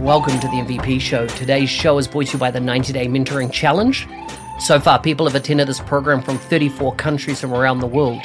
Welcome 0.00 0.38
to 0.40 0.48
the 0.48 0.56
MVP 0.58 1.00
Show. 1.00 1.26
Today's 1.26 1.70
show 1.70 1.96
is 1.96 2.06
brought 2.06 2.26
to 2.26 2.32
you 2.34 2.38
by 2.38 2.50
the 2.50 2.60
90 2.60 2.92
Day 2.92 3.06
Mentoring 3.06 3.50
Challenge. 3.50 4.06
So 4.60 4.78
far, 4.78 5.00
people 5.00 5.26
have 5.26 5.34
attended 5.34 5.66
this 5.66 5.80
program 5.80 6.20
from 6.20 6.36
34 6.36 6.94
countries 6.96 7.40
from 7.40 7.54
around 7.54 7.80
the 7.80 7.86
world. 7.86 8.22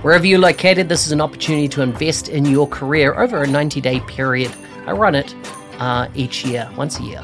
Wherever 0.00 0.26
you're 0.26 0.38
located, 0.38 0.88
this 0.88 1.06
is 1.06 1.12
an 1.12 1.20
opportunity 1.20 1.68
to 1.68 1.82
invest 1.82 2.28
in 2.28 2.46
your 2.46 2.66
career 2.66 3.14
over 3.14 3.42
a 3.42 3.46
90 3.46 3.80
day 3.82 4.00
period. 4.00 4.50
I 4.86 4.92
run 4.92 5.14
it 5.14 5.36
uh, 5.78 6.08
each 6.14 6.46
year, 6.46 6.68
once 6.76 6.98
a 6.98 7.02
year. 7.02 7.22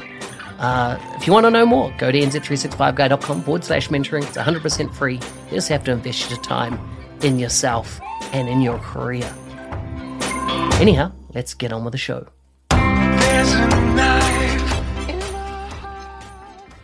Uh, 0.59 0.99
if 1.17 1.25
you 1.25 1.33
want 1.33 1.47
to 1.47 1.51
know 1.51 1.65
more, 1.65 1.91
go 1.97 2.11
to 2.11 2.19
nz365guy.com 2.19 3.41
forward 3.41 3.63
slash 3.63 3.89
mentoring. 3.89 4.21
It's 4.23 4.37
100% 4.37 4.93
free. 4.93 5.15
You 5.15 5.51
just 5.51 5.67
have 5.69 5.83
to 5.85 5.91
invest 5.91 6.29
your 6.29 6.39
time 6.41 6.79
in 7.21 7.39
yourself 7.39 7.99
and 8.33 8.47
in 8.47 8.61
your 8.61 8.77
career. 8.77 9.33
Anyhow, 10.79 11.11
let's 11.33 11.55
get 11.55 11.73
on 11.73 11.83
with 11.83 11.93
the 11.93 11.97
show. 11.97 12.27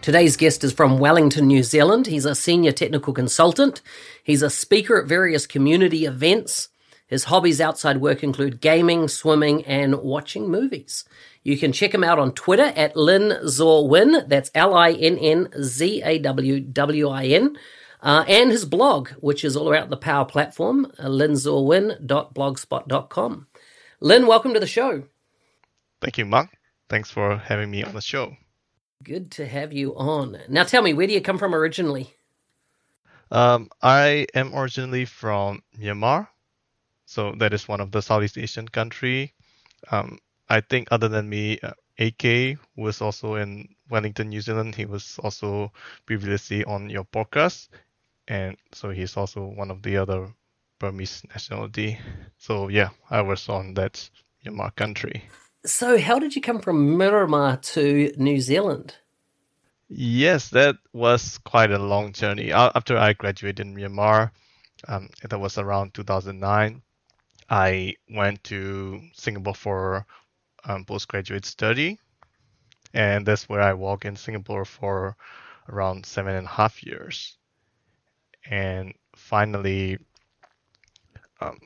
Today's 0.06 0.38
guest 0.38 0.64
is 0.64 0.72
from 0.72 1.00
Wellington, 1.00 1.48
New 1.48 1.64
Zealand. 1.64 2.06
He's 2.06 2.26
a 2.26 2.36
senior 2.36 2.72
technical 2.72 3.12
consultant. 3.12 3.82
He's 4.24 4.44
a 4.44 4.52
speaker 4.52 5.02
at 5.02 5.08
various 5.08 5.48
community 5.48 6.06
events. 6.06 6.70
His 7.08 7.24
hobbies 7.24 7.60
outside 7.60 7.98
work 7.98 8.24
include 8.24 8.62
gaming, 8.62 9.08
swimming, 9.08 9.66
and 9.66 9.96
watching 9.96 10.48
movies. 10.48 11.06
You 11.42 11.58
can 11.58 11.72
check 11.72 11.92
him 11.92 12.04
out 12.04 12.20
on 12.20 12.34
Twitter 12.34 12.72
at 12.76 12.96
Lin 12.96 13.32
Zawin. 13.46 14.30
That's 14.30 14.52
L 14.54 14.76
I 14.76 14.92
N 14.92 15.18
N 15.18 15.50
Z 15.60 16.04
A 16.06 16.20
W 16.20 16.60
W 16.60 17.10
I 17.10 17.26
N. 17.26 17.58
Uh, 18.00 18.26
and 18.28 18.52
his 18.52 18.66
blog, 18.66 19.10
which 19.22 19.44
is 19.44 19.58
all 19.58 19.70
about 19.70 19.90
the 19.90 19.98
Power 19.98 20.26
Platform, 20.26 20.86
uh, 21.00 21.08
linnzawwin.blogspot.com. 21.08 23.48
Lin, 24.02 24.28
welcome 24.28 24.54
to 24.54 24.60
the 24.60 24.68
show. 24.68 25.06
Thank 26.00 26.20
you, 26.20 26.26
Mark. 26.26 26.50
Thanks 26.90 27.10
for 27.10 27.38
having 27.38 27.72
me 27.72 27.84
on 27.84 27.96
the 27.96 28.02
show. 28.02 28.38
Good 29.04 29.32
to 29.32 29.48
have 29.48 29.74
you 29.74 29.96
on. 29.96 30.40
Now 30.50 30.64
tell 30.64 30.82
me, 30.82 30.94
where 30.94 31.08
do 31.08 31.14
you 31.14 31.22
come 31.22 31.38
from 31.38 31.54
originally? 31.54 32.14
Um, 33.32 33.70
I 33.82 34.28
am 34.34 34.56
originally 34.56 35.06
from 35.06 35.64
Myanmar, 35.78 36.28
so 37.06 37.34
that 37.40 37.54
is 37.54 37.68
one 37.68 37.82
of 37.82 37.92
the 37.92 38.02
Southeast 38.02 38.38
Asian 38.38 38.68
country. 38.68 39.34
Um, 39.92 40.20
I 40.50 40.62
think 40.62 40.88
other 40.92 41.08
than 41.08 41.30
me, 41.30 41.60
uh, 41.60 41.74
AK 42.00 42.58
was 42.76 43.02
also 43.02 43.36
in 43.36 43.68
Wellington, 43.90 44.30
New 44.30 44.42
Zealand. 44.42 44.76
He 44.76 44.86
was 44.86 45.20
also 45.24 45.72
previously 46.06 46.64
on 46.66 46.90
your 46.90 47.06
podcast, 47.06 47.70
and 48.28 48.58
so 48.74 48.90
he's 48.90 49.18
also 49.18 49.46
one 49.46 49.72
of 49.72 49.82
the 49.82 49.98
other 49.98 50.34
Burmese 50.80 51.24
nationality. 51.30 51.98
So 52.38 52.70
yeah, 52.70 52.90
I 53.10 53.22
was 53.22 53.50
on 53.50 53.74
that 53.76 54.10
Myanmar 54.46 54.76
country. 54.76 55.24
So, 55.66 55.98
how 55.98 56.20
did 56.20 56.36
you 56.36 56.42
come 56.42 56.60
from 56.60 56.98
Miramar 56.98 57.58
to 57.58 58.14
New 58.18 58.40
Zealand? 58.40 58.96
Yes, 59.90 60.50
that 60.50 60.78
was 60.94 61.40
quite 61.40 61.72
a 61.72 61.80
long 61.80 62.14
journey. 62.14 62.52
After 62.52 62.98
I 62.98 63.14
graduated 63.14 63.66
in 63.66 63.76
Myanmar, 63.76 64.32
um, 64.88 65.10
that 65.28 65.40
was 65.40 65.58
around 65.58 65.94
2009. 65.94 66.82
I 67.50 67.96
went 68.10 68.44
to 68.46 69.02
Singapore 69.14 69.56
for 69.56 70.06
um, 70.66 70.86
postgraduate 70.86 71.46
study, 71.46 72.00
and 72.94 73.26
that's 73.26 73.50
where 73.50 73.62
I 73.62 73.74
worked 73.74 74.06
in 74.06 74.16
Singapore 74.16 74.66
for 74.66 75.16
around 75.70 76.06
seven 76.06 76.36
and 76.36 76.48
a 76.48 76.50
half 76.50 76.84
years. 76.84 77.38
And 78.50 78.94
finally, 79.16 79.98
um, 81.42 81.60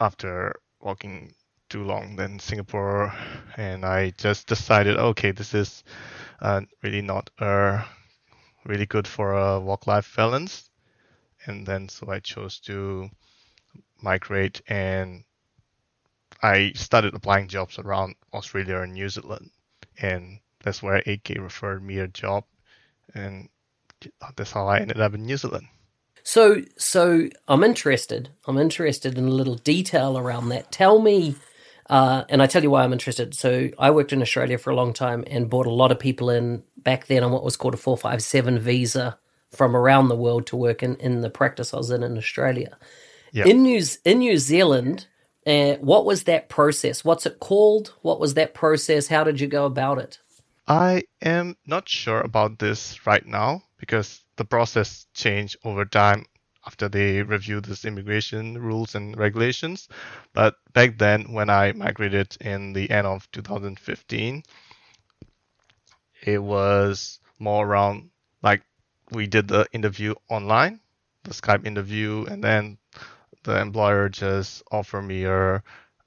after 0.00 0.54
working 0.80 1.34
too 1.72 1.84
long 1.84 2.16
than 2.16 2.38
Singapore, 2.38 3.14
and 3.56 3.82
I 3.86 4.10
just 4.18 4.46
decided, 4.46 4.98
okay, 4.98 5.30
this 5.30 5.54
is 5.54 5.84
uh, 6.42 6.60
really 6.82 7.00
not 7.00 7.30
uh, 7.38 7.82
really 8.66 8.84
good 8.84 9.08
for 9.08 9.32
a 9.32 9.58
work-life 9.58 10.12
balance, 10.14 10.68
and 11.46 11.66
then 11.66 11.88
so 11.88 12.10
I 12.10 12.20
chose 12.20 12.60
to 12.66 13.08
migrate, 14.02 14.60
and 14.68 15.24
I 16.42 16.72
started 16.74 17.14
applying 17.14 17.48
jobs 17.48 17.78
around 17.78 18.16
Australia 18.34 18.80
and 18.80 18.92
New 18.92 19.08
Zealand, 19.08 19.50
and 19.98 20.40
that's 20.62 20.82
where 20.82 21.02
AK 21.06 21.36
referred 21.38 21.82
me 21.82 22.00
a 22.00 22.08
job, 22.08 22.44
and 23.14 23.48
that's 24.36 24.52
how 24.52 24.66
I 24.66 24.80
ended 24.80 25.00
up 25.00 25.14
in 25.14 25.24
New 25.24 25.38
Zealand. 25.38 25.68
So, 26.22 26.62
so 26.76 27.30
I'm 27.48 27.64
interested. 27.64 28.28
I'm 28.46 28.58
interested 28.58 29.16
in 29.16 29.26
a 29.26 29.30
little 29.30 29.56
detail 29.56 30.18
around 30.18 30.50
that. 30.50 30.70
Tell 30.70 31.00
me 31.00 31.34
uh, 31.92 32.24
and 32.30 32.42
I 32.42 32.46
tell 32.46 32.62
you 32.62 32.70
why 32.70 32.84
I'm 32.84 32.92
interested. 32.94 33.34
So 33.34 33.68
I 33.78 33.90
worked 33.90 34.14
in 34.14 34.22
Australia 34.22 34.56
for 34.56 34.70
a 34.70 34.74
long 34.74 34.94
time 34.94 35.24
and 35.26 35.50
brought 35.50 35.66
a 35.66 35.70
lot 35.70 35.92
of 35.92 35.98
people 35.98 36.30
in 36.30 36.62
back 36.78 37.06
then 37.06 37.22
on 37.22 37.32
what 37.32 37.44
was 37.44 37.54
called 37.54 37.74
a 37.74 37.76
457 37.76 38.58
visa 38.60 39.18
from 39.50 39.76
around 39.76 40.08
the 40.08 40.16
world 40.16 40.46
to 40.46 40.56
work 40.56 40.82
in, 40.82 40.96
in 40.96 41.20
the 41.20 41.28
practice 41.28 41.74
I 41.74 41.76
was 41.76 41.90
in 41.90 42.02
in 42.02 42.16
Australia. 42.16 42.78
Yep. 43.32 43.46
In 43.46 43.62
New 43.62 43.82
in 44.06 44.20
New 44.20 44.38
Zealand, 44.38 45.06
uh, 45.46 45.74
what 45.74 46.06
was 46.06 46.24
that 46.24 46.48
process? 46.48 47.04
What's 47.04 47.26
it 47.26 47.40
called? 47.40 47.92
What 48.00 48.18
was 48.18 48.32
that 48.34 48.54
process? 48.54 49.08
How 49.08 49.22
did 49.22 49.38
you 49.38 49.46
go 49.46 49.66
about 49.66 49.98
it? 49.98 50.18
I 50.66 51.02
am 51.20 51.56
not 51.66 51.90
sure 51.90 52.22
about 52.22 52.58
this 52.58 53.06
right 53.06 53.26
now 53.26 53.64
because 53.76 54.24
the 54.36 54.46
process 54.46 55.04
changed 55.12 55.56
over 55.62 55.84
time 55.84 56.24
after 56.66 56.88
they 56.88 57.22
reviewed 57.22 57.64
this 57.64 57.84
immigration 57.84 58.58
rules 58.58 58.94
and 58.94 59.16
regulations. 59.16 59.88
But 60.32 60.56
back 60.72 60.98
then, 60.98 61.32
when 61.32 61.50
I 61.50 61.72
migrated 61.72 62.36
in 62.40 62.72
the 62.72 62.90
end 62.90 63.06
of 63.06 63.30
2015, 63.32 64.42
it 66.24 66.38
was 66.42 67.20
more 67.38 67.66
around 67.66 68.10
like 68.42 68.62
we 69.10 69.26
did 69.26 69.48
the 69.48 69.66
interview 69.72 70.14
online, 70.30 70.80
the 71.24 71.30
Skype 71.32 71.66
interview, 71.66 72.24
and 72.26 72.42
then 72.42 72.78
the 73.44 73.60
employer 73.60 74.08
just 74.08 74.62
offered 74.70 75.02
me 75.02 75.24
a, 75.24 75.62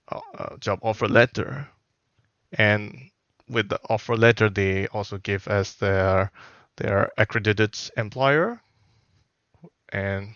a 0.09 0.57
job 0.59 0.79
offer 0.81 1.07
letter. 1.07 1.67
And 2.53 3.11
with 3.49 3.69
the 3.69 3.79
offer 3.89 4.15
letter, 4.17 4.49
they 4.49 4.87
also 4.87 5.17
give 5.17 5.47
us 5.47 5.73
their 5.75 6.31
their 6.77 7.11
accredited 7.17 7.77
employer, 7.97 8.61
and 9.89 10.35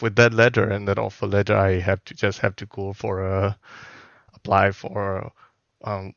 with 0.00 0.16
that 0.16 0.32
letter 0.32 0.68
and 0.68 0.88
that 0.88 0.98
offer 0.98 1.26
letter, 1.26 1.56
I 1.56 1.78
have 1.80 2.04
to 2.04 2.14
just 2.14 2.38
have 2.40 2.56
to 2.56 2.66
go 2.66 2.92
for 2.92 3.24
a 3.24 3.58
apply 4.34 4.72
for 4.72 5.32
um, 5.84 6.14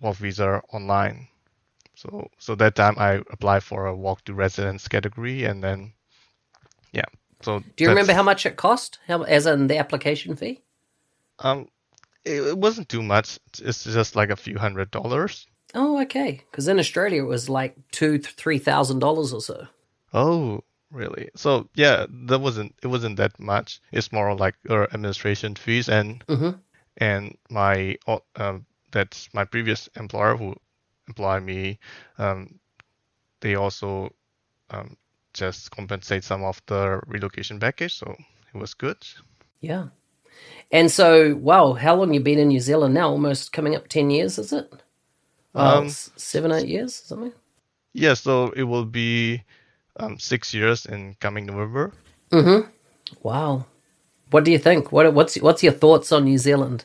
work 0.00 0.16
visa 0.16 0.62
online. 0.72 1.28
So 1.94 2.28
so 2.38 2.54
that 2.56 2.74
time 2.74 2.96
I 2.98 3.22
applied 3.30 3.62
for 3.62 3.86
a 3.86 3.94
work 3.94 4.24
to 4.24 4.34
residence 4.34 4.88
category, 4.88 5.44
and 5.44 5.62
then 5.62 5.92
yeah. 6.92 7.04
So 7.42 7.60
do 7.76 7.84
you 7.84 7.90
remember 7.90 8.14
how 8.14 8.22
much 8.22 8.46
it 8.46 8.56
cost? 8.56 8.98
How 9.06 9.22
as 9.22 9.46
in 9.46 9.66
the 9.66 9.78
application 9.78 10.36
fee? 10.36 10.60
Um, 11.38 11.68
it, 12.24 12.42
it 12.42 12.58
wasn't 12.58 12.88
too 12.88 13.02
much. 13.02 13.38
It's 13.60 13.84
just 13.84 14.16
like 14.16 14.30
a 14.30 14.36
few 14.36 14.58
hundred 14.58 14.90
dollars. 14.90 15.46
Oh, 15.74 16.00
okay. 16.02 16.42
Because 16.50 16.68
in 16.68 16.78
Australia 16.78 17.22
it 17.22 17.26
was 17.26 17.48
like 17.48 17.76
two, 17.90 18.18
three 18.18 18.58
thousand 18.58 18.98
dollars 18.98 19.32
or 19.32 19.40
so. 19.40 19.66
Oh, 20.12 20.62
really. 20.92 21.30
So 21.34 21.68
yeah, 21.74 22.06
that 22.26 22.40
wasn't 22.40 22.74
it 22.82 22.86
wasn't 22.88 23.16
that 23.16 23.38
much. 23.40 23.80
It's 23.92 24.12
more 24.12 24.34
like 24.34 24.54
your 24.68 24.84
administration 24.92 25.54
fees 25.54 25.88
and 25.88 26.24
mm-hmm. 26.26 26.50
and 26.98 27.36
my 27.50 27.96
um, 28.36 28.66
that's 28.92 29.28
my 29.32 29.44
previous 29.44 29.88
employer 29.96 30.36
who 30.36 30.54
employed 31.08 31.42
me. 31.42 31.78
Um, 32.18 32.58
they 33.40 33.56
also 33.56 34.14
um, 34.70 34.96
just 35.34 35.70
compensate 35.70 36.24
some 36.24 36.44
of 36.44 36.62
the 36.66 37.00
relocation 37.06 37.58
package, 37.58 37.94
so 37.94 38.14
it 38.54 38.58
was 38.58 38.74
good. 38.74 38.98
Yeah. 39.60 39.86
And 40.70 40.90
so, 40.90 41.36
wow, 41.36 41.74
how 41.74 41.96
long 41.96 42.14
you 42.14 42.20
been 42.20 42.38
in 42.38 42.48
New 42.48 42.60
Zealand 42.60 42.94
now? 42.94 43.10
Almost 43.10 43.52
coming 43.52 43.76
up 43.76 43.88
ten 43.88 44.10
years, 44.10 44.38
is 44.38 44.52
it? 44.52 44.72
Um, 45.54 45.90
seven, 45.90 46.50
eight 46.52 46.68
years, 46.68 46.94
something. 46.94 47.32
Yeah, 47.92 48.14
so 48.14 48.50
it 48.56 48.62
will 48.62 48.86
be 48.86 49.42
um, 49.96 50.18
six 50.18 50.54
years 50.54 50.86
in 50.86 51.14
coming 51.20 51.46
November. 51.46 51.92
Mm-hmm. 52.30 52.70
Wow. 53.22 53.66
What 54.30 54.44
do 54.44 54.50
you 54.50 54.58
think? 54.58 54.92
What 54.92 55.12
what's 55.12 55.36
what's 55.36 55.62
your 55.62 55.72
thoughts 55.72 56.12
on 56.12 56.24
New 56.24 56.38
Zealand? 56.38 56.84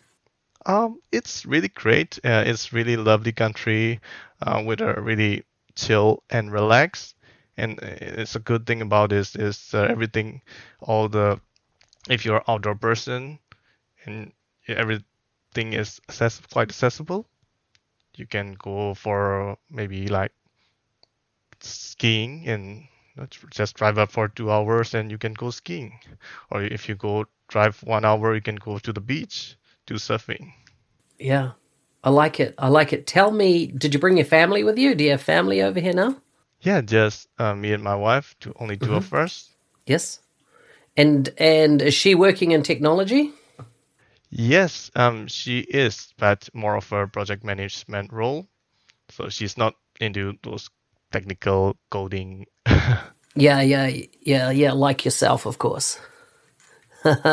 Um, 0.66 1.00
it's 1.14 1.46
really 1.46 1.70
great. 1.70 2.20
Uh, 2.26 2.44
it's 2.46 2.74
really 2.74 2.98
lovely 2.98 3.32
country 3.32 4.02
uh, 4.42 4.62
with 4.66 4.82
a 4.82 5.02
really 5.02 5.44
chill 5.76 6.24
and 6.30 6.52
relaxed. 6.52 7.16
And 7.56 7.80
it's 7.82 8.36
a 8.36 8.40
good 8.40 8.68
thing 8.68 8.82
about 8.82 9.10
this 9.10 9.36
is 9.36 9.74
uh, 9.74 9.88
everything, 9.90 10.42
all 10.82 11.08
the, 11.08 11.40
if 12.10 12.24
you're 12.24 12.38
an 12.38 12.44
outdoor 12.48 12.76
person, 12.76 13.40
and 14.06 14.32
everything 14.68 15.74
is 15.74 16.00
access- 16.10 16.42
quite 16.52 16.70
accessible. 16.70 17.28
You 18.16 18.28
can 18.28 18.54
go 18.54 18.94
for 18.94 19.58
maybe 19.72 20.08
like 20.08 20.34
skiing 21.62 22.48
and 22.48 22.84
just 23.50 23.76
drive 23.76 23.98
up 23.98 24.12
for 24.12 24.28
two 24.28 24.52
hours 24.52 24.94
and 24.94 25.12
you 25.12 25.18
can 25.18 25.34
go 25.34 25.50
skiing. 25.50 26.00
Or 26.52 26.64
if 26.64 26.88
you 26.88 26.96
go 26.96 27.26
drive 27.48 27.82
one 27.84 28.06
hour, 28.06 28.36
you 28.36 28.42
can 28.42 28.56
go 28.56 28.78
to 28.80 28.94
the 28.94 29.02
beach, 29.02 29.56
do 29.86 29.96
surfing. 29.96 30.52
Yeah, 31.20 31.52
I 32.04 32.10
like 32.10 32.40
it. 32.40 32.56
I 32.58 32.68
like 32.68 32.94
it. 32.94 33.08
Tell 33.08 33.32
me, 33.32 33.68
did 33.68 33.94
you 33.94 34.00
bring 34.00 34.18
your 34.18 34.26
family 34.26 34.64
with 34.64 34.78
you? 34.78 34.96
Do 34.96 35.04
you 35.04 35.12
have 35.12 35.22
family 35.22 35.62
over 35.62 35.80
here 35.80 35.94
now? 35.94 36.16
Yeah, 36.62 36.82
just 36.82 37.28
uh, 37.38 37.54
me 37.56 37.74
and 37.74 37.84
my 37.84 37.96
wife, 37.96 38.36
to 38.42 38.54
only 38.60 38.78
2 38.78 38.86
mm-hmm. 38.86 38.96
of 38.96 39.14
us. 39.14 39.50
Yes. 39.86 40.20
And 40.96 41.30
and 41.38 41.82
is 41.82 41.94
she 41.94 42.16
working 42.16 42.52
in 42.52 42.64
technology? 42.64 43.32
Yes, 44.30 44.92
um, 44.96 45.28
she 45.28 45.60
is, 45.60 46.14
but 46.18 46.50
more 46.54 46.76
of 46.76 46.92
a 46.92 47.08
project 47.08 47.44
management 47.44 48.12
role. 48.12 48.48
So 49.10 49.30
she's 49.30 49.58
not 49.58 49.76
into 50.02 50.34
those 50.44 50.70
technical 51.12 51.78
coding. 51.90 52.46
yeah, 53.36 53.62
yeah, 53.62 53.92
yeah, 54.22 54.52
yeah. 54.52 54.72
Like 54.74 55.06
yourself, 55.06 55.46
of 55.46 55.58
course. 55.58 56.00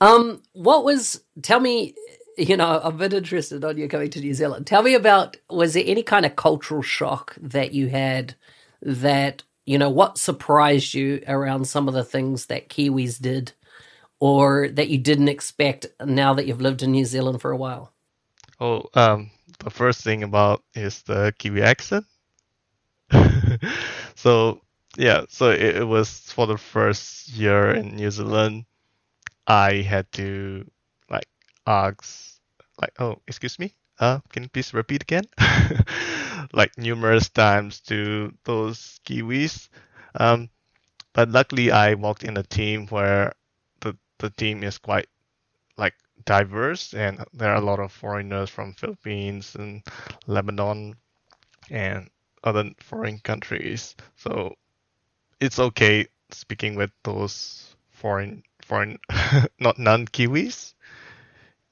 um, 0.00 0.42
what 0.52 0.84
was? 0.84 1.22
Tell 1.42 1.60
me. 1.60 1.94
You 2.36 2.56
know, 2.56 2.80
a 2.80 2.90
bit 2.90 3.12
interested 3.12 3.64
on 3.64 3.78
you 3.78 3.86
coming 3.86 4.10
to 4.10 4.20
New 4.20 4.34
Zealand. 4.34 4.66
Tell 4.66 4.82
me 4.82 4.94
about. 4.94 5.36
Was 5.50 5.74
there 5.74 5.84
any 5.86 6.02
kind 6.02 6.26
of 6.26 6.36
cultural 6.36 6.82
shock 6.82 7.36
that 7.40 7.72
you 7.72 7.88
had? 7.88 8.34
That 8.82 9.44
you 9.66 9.78
know, 9.78 9.88
what 9.88 10.18
surprised 10.18 10.94
you 10.94 11.22
around 11.26 11.66
some 11.66 11.88
of 11.88 11.94
the 11.94 12.04
things 12.04 12.46
that 12.46 12.68
Kiwis 12.68 13.20
did, 13.20 13.52
or 14.20 14.68
that 14.68 14.88
you 14.88 14.98
didn't 14.98 15.28
expect 15.28 15.86
now 16.04 16.34
that 16.34 16.46
you've 16.46 16.60
lived 16.60 16.82
in 16.82 16.90
New 16.90 17.04
Zealand 17.04 17.40
for 17.40 17.50
a 17.50 17.56
while? 17.56 17.92
Oh, 18.60 18.84
um, 18.94 19.30
the 19.60 19.70
first 19.70 20.02
thing 20.02 20.22
about 20.22 20.62
is 20.74 21.02
the 21.02 21.32
Kiwi 21.38 21.62
accent. 21.62 22.04
so 24.24 24.62
yeah, 24.96 25.28
so 25.28 25.50
it, 25.50 25.84
it, 25.84 25.86
was 25.86 26.08
for 26.32 26.46
the 26.46 26.56
first 26.56 27.28
year 27.28 27.74
in 27.74 27.96
New 27.96 28.10
Zealand. 28.10 28.64
I 29.46 29.82
had 29.82 30.10
to 30.12 30.64
like 31.10 31.28
ask, 31.66 32.40
like, 32.80 32.94
oh, 32.98 33.20
excuse 33.28 33.58
me, 33.58 33.74
uh, 34.00 34.20
can 34.32 34.44
you 34.44 34.48
please 34.48 34.72
repeat 34.72 35.02
again? 35.02 35.24
like 36.54 36.72
numerous 36.78 37.28
times 37.28 37.80
to 37.92 38.32
those 38.44 38.98
Kiwis. 39.04 39.68
Um, 40.14 40.48
but 41.12 41.28
luckily, 41.28 41.70
I 41.70 41.92
walked 41.92 42.24
in 42.24 42.38
a 42.38 42.42
team 42.42 42.86
where 42.86 43.34
the 43.80 43.94
the 44.20 44.30
team 44.30 44.64
is 44.64 44.78
quite 44.78 45.08
like 45.76 45.94
diverse, 46.24 46.94
and 46.94 47.22
there 47.34 47.52
are 47.52 47.60
a 47.60 47.68
lot 47.68 47.78
of 47.78 47.92
foreigners 47.92 48.48
from 48.48 48.72
Philippines 48.72 49.54
and 49.54 49.82
Lebanon, 50.26 50.96
and 51.68 52.08
other 52.44 52.70
foreign 52.78 53.18
countries. 53.18 53.96
So 54.16 54.54
it's 55.40 55.58
okay 55.58 56.06
speaking 56.30 56.74
with 56.74 56.90
those 57.02 57.74
foreign 57.90 58.42
foreign 58.62 58.98
not 59.60 59.78
non 59.78 60.06
Kiwis. 60.06 60.74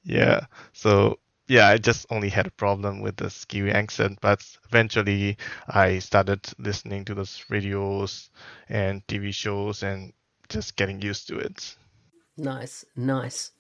Yeah. 0.05 0.47
So 0.73 1.19
yeah, 1.49 1.69
I 1.69 1.79
just 1.79 2.07
only 2.11 2.29
had 2.29 2.47
a 2.47 2.51
problem 2.53 3.01
with 3.01 3.17
the 3.17 3.35
Kiwi 3.49 3.73
accent, 3.73 4.19
but 4.21 4.45
eventually 4.69 5.37
I 5.69 5.99
started 5.99 6.41
listening 6.59 7.05
to 7.07 7.15
those 7.15 7.45
radios 7.49 8.31
and 8.69 9.07
TV 9.07 9.35
shows 9.35 9.83
and 9.83 10.13
just 10.49 10.77
getting 10.77 11.03
used 11.03 11.29
to 11.29 11.39
it. 11.39 11.77
Nice, 12.37 12.85
nice. 12.97 13.51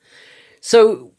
So 0.60 1.12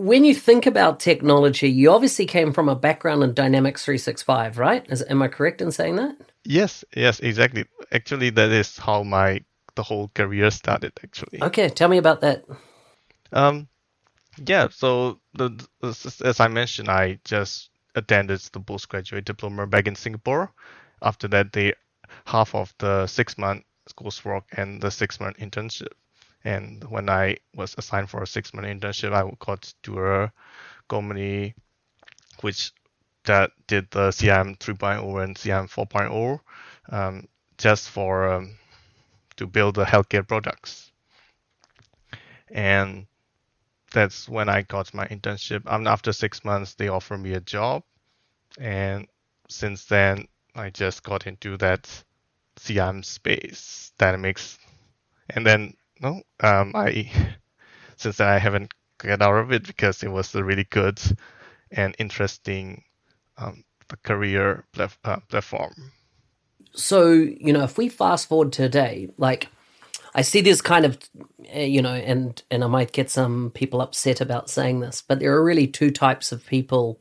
when 0.00 0.24
you 0.24 0.34
think 0.34 0.66
about 0.66 0.98
technology, 0.98 1.68
you 1.70 1.90
obviously 1.90 2.24
came 2.24 2.52
from 2.52 2.68
a 2.68 2.74
background 2.74 3.22
in 3.22 3.34
Dynamics 3.34 3.84
365, 3.84 4.58
right? 4.58 4.86
Is, 4.88 5.04
am 5.08 5.20
I 5.20 5.28
correct 5.28 5.60
in 5.60 5.70
saying 5.70 5.96
that? 5.96 6.16
Yes, 6.44 6.84
yes, 6.96 7.20
exactly. 7.20 7.66
Actually, 7.92 8.30
that 8.30 8.50
is 8.50 8.78
how 8.78 9.02
my 9.02 9.44
the 9.74 9.82
whole 9.82 10.08
career 10.14 10.50
started. 10.50 10.92
Actually. 11.04 11.42
Okay, 11.42 11.68
tell 11.68 11.88
me 11.88 11.98
about 11.98 12.22
that. 12.22 12.44
Um, 13.32 13.68
yeah. 14.46 14.68
So 14.70 15.20
the, 15.34 15.50
as 15.82 16.40
I 16.40 16.48
mentioned, 16.48 16.88
I 16.88 17.18
just 17.24 17.68
attended 17.94 18.40
the 18.52 18.60
postgraduate 18.60 19.26
diploma 19.26 19.66
back 19.66 19.86
in 19.86 19.94
Singapore. 19.94 20.50
After 21.02 21.28
that, 21.28 21.52
the 21.52 21.74
half 22.24 22.54
of 22.54 22.74
the 22.78 23.06
six 23.06 23.36
month 23.36 23.64
coursework 23.98 24.44
and 24.56 24.80
the 24.80 24.90
six 24.90 25.20
month 25.20 25.36
internship. 25.36 25.92
And 26.44 26.82
when 26.84 27.08
I 27.10 27.38
was 27.54 27.74
assigned 27.76 28.10
for 28.10 28.22
a 28.22 28.26
six 28.26 28.54
month 28.54 28.66
internship, 28.66 29.12
I 29.12 29.30
got 29.44 29.72
to 29.84 30.04
a 30.04 30.32
company 30.88 31.54
which 32.40 32.72
that 33.24 33.52
did 33.66 33.90
the 33.90 34.08
CRM 34.08 34.58
3.0 34.58 35.22
and 35.22 35.36
CRM 35.36 35.68
4.0 35.70 36.40
um, 36.90 37.28
just 37.58 37.90
for 37.90 38.32
um, 38.32 38.56
to 39.36 39.46
build 39.46 39.74
the 39.74 39.84
healthcare 39.84 40.26
products. 40.26 40.90
And 42.50 43.06
that's 43.92 44.28
when 44.28 44.48
I 44.48 44.62
got 44.62 44.94
my 44.94 45.06
internship. 45.06 45.62
And 45.66 45.86
after 45.86 46.12
six 46.12 46.44
months, 46.44 46.74
they 46.74 46.88
offered 46.88 47.18
me 47.18 47.34
a 47.34 47.40
job. 47.40 47.82
And 48.58 49.06
since 49.48 49.84
then, 49.84 50.26
I 50.54 50.70
just 50.70 51.02
got 51.02 51.26
into 51.26 51.56
that 51.58 51.88
CRM 52.56 53.04
space, 53.04 53.92
Dynamics. 53.98 54.58
And 55.28 55.46
then 55.46 55.74
no, 56.00 56.22
um, 56.40 56.72
I 56.74 57.10
since 57.96 58.16
then 58.16 58.28
I 58.28 58.38
haven't 58.38 58.72
got 58.98 59.22
out 59.22 59.34
of 59.34 59.52
it 59.52 59.66
because 59.66 60.02
it 60.02 60.10
was 60.10 60.34
a 60.34 60.44
really 60.44 60.64
good 60.64 61.00
and 61.70 61.94
interesting 61.98 62.82
um, 63.38 63.64
career 64.02 64.64
uh, 65.04 65.18
platform. 65.28 65.92
So 66.72 67.10
you 67.10 67.52
know, 67.52 67.64
if 67.64 67.78
we 67.78 67.88
fast 67.88 68.28
forward 68.28 68.52
today, 68.52 69.08
like 69.16 69.48
I 70.14 70.22
see 70.22 70.40
this 70.40 70.60
kind 70.60 70.84
of, 70.84 70.98
eh, 71.48 71.64
you 71.64 71.82
know, 71.82 71.94
and 71.94 72.42
and 72.50 72.64
I 72.64 72.66
might 72.66 72.92
get 72.92 73.10
some 73.10 73.50
people 73.54 73.80
upset 73.80 74.20
about 74.20 74.50
saying 74.50 74.80
this, 74.80 75.02
but 75.06 75.20
there 75.20 75.34
are 75.34 75.44
really 75.44 75.66
two 75.66 75.90
types 75.90 76.32
of 76.32 76.46
people. 76.46 77.00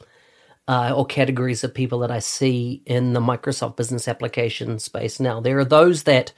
Uh, 0.68 0.94
or 0.95 1.03
categories 1.03 1.63
of 1.63 1.73
people 1.73 1.97
that 1.97 2.11
I 2.11 2.19
see 2.19 2.83
in 2.85 3.13
the 3.13 3.19
Microsoft 3.19 3.75
business 3.75 4.07
application 4.07 4.77
space 4.77 5.19
now. 5.19 5.39
There 5.39 5.57
are 5.57 5.65
those 5.65 6.03
that 6.03 6.31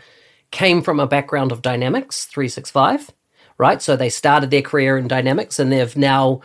came 0.52 0.82
from 0.82 1.00
a 1.00 1.08
background 1.08 1.52
of 1.52 1.62
Dynamics 1.62 2.26
365, 2.26 3.12
right? 3.58 3.82
So 3.82 3.96
they 3.96 4.10
started 4.10 4.52
their 4.52 4.62
career 4.62 4.98
in 4.98 5.08
Dynamics 5.08 5.60
and 5.60 5.72
they've 5.72 5.96
now 5.98 6.42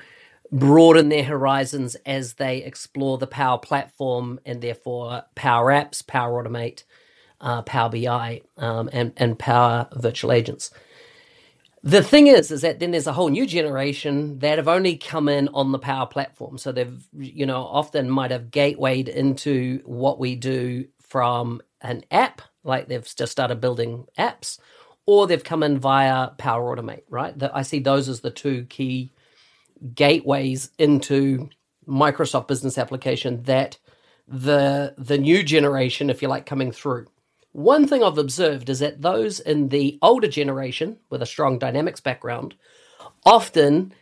broadened 0.53 1.11
their 1.11 1.25
horizons 1.25 1.97
as 2.07 2.35
they 2.35 2.59
explore 2.59 3.19
the 3.19 3.27
Power 3.27 3.59
Platform 3.59 4.41
and 4.47 4.63
therefore 4.63 5.25
Power 5.35 5.71
Apps, 5.73 6.07
Power 6.07 6.43
Automate, 6.43 6.85
uh, 7.41 7.63
Power 7.63 7.91
BI, 7.91 8.43
um, 8.57 8.89
and, 8.93 9.13
and 9.17 9.39
Power 9.39 9.89
Virtual 9.95 10.33
Agents. 10.33 10.71
The 11.83 12.03
thing 12.03 12.27
is, 12.27 12.51
is 12.51 12.63
that 12.63 12.81
then 12.81 12.91
there's 12.91 13.07
a 13.07 13.13
whole 13.13 13.29
new 13.29 13.47
generation 13.47 14.41
that 14.41 14.59
have 14.59 14.67
only 14.67 14.97
come 14.97 15.29
in 15.29 15.49
on 15.49 15.71
the 15.71 15.79
Power 15.79 16.07
Platform. 16.07 16.59
So 16.59 16.73
they've, 16.73 17.07
you 17.17 17.47
know, 17.47 17.63
often 17.63 18.11
might 18.11 18.33
have 18.33 18.51
gatewayed 18.51 19.09
into 19.09 19.83
what 19.85 20.19
we 20.19 20.35
do 20.35 20.87
from 21.01 21.61
an 21.81 22.05
app 22.11 22.43
like 22.67 22.89
they've 22.89 23.15
just 23.17 23.33
started 23.33 23.61
building 23.61 24.07
apps, 24.19 24.59
or 25.07 25.27
they've 25.27 25.45
come 25.45 25.63
in 25.63 25.79
via 25.79 26.29
Power 26.39 26.77
Automate, 26.77 27.05
right? 27.09 27.35
I 27.55 27.63
see 27.63 27.79
those 27.79 28.09
as 28.09 28.21
the 28.21 28.31
two 28.31 28.65
key 28.65 29.13
gateways 29.95 30.71
into 30.79 31.49
Microsoft 31.87 32.49
Business 32.49 32.79
Application 32.79 33.43
that 33.45 33.79
the 34.29 34.95
the 34.99 35.19
new 35.19 35.43
generation, 35.43 36.11
if 36.11 36.23
you 36.23 36.29
like, 36.29 36.47
coming 36.47 36.73
through. 36.73 37.07
One 37.53 37.87
thing 37.87 38.03
I've 38.03 38.19
observed 38.19 38.69
is 38.69 38.81
that 38.81 39.01
those 39.01 39.41
in 39.41 39.69
the 39.69 39.99
older 40.03 40.29
generation 40.29 40.99
with 41.09 41.23
a 41.23 41.27
strong 41.27 41.59
dynamics 41.59 42.01
background 42.01 42.55
often 43.25 43.95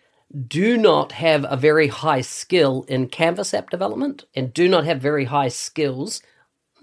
do 0.48 0.76
not 0.76 1.12
have 1.12 1.46
a 1.48 1.56
very 1.56 1.86
high 1.88 2.22
skill 2.22 2.84
in 2.88 3.08
Canvas 3.08 3.54
app 3.54 3.70
development 3.70 4.24
and 4.34 4.52
do 4.52 4.68
not 4.68 4.84
have 4.84 5.00
very 5.00 5.26
high 5.26 5.48
skills 5.48 6.20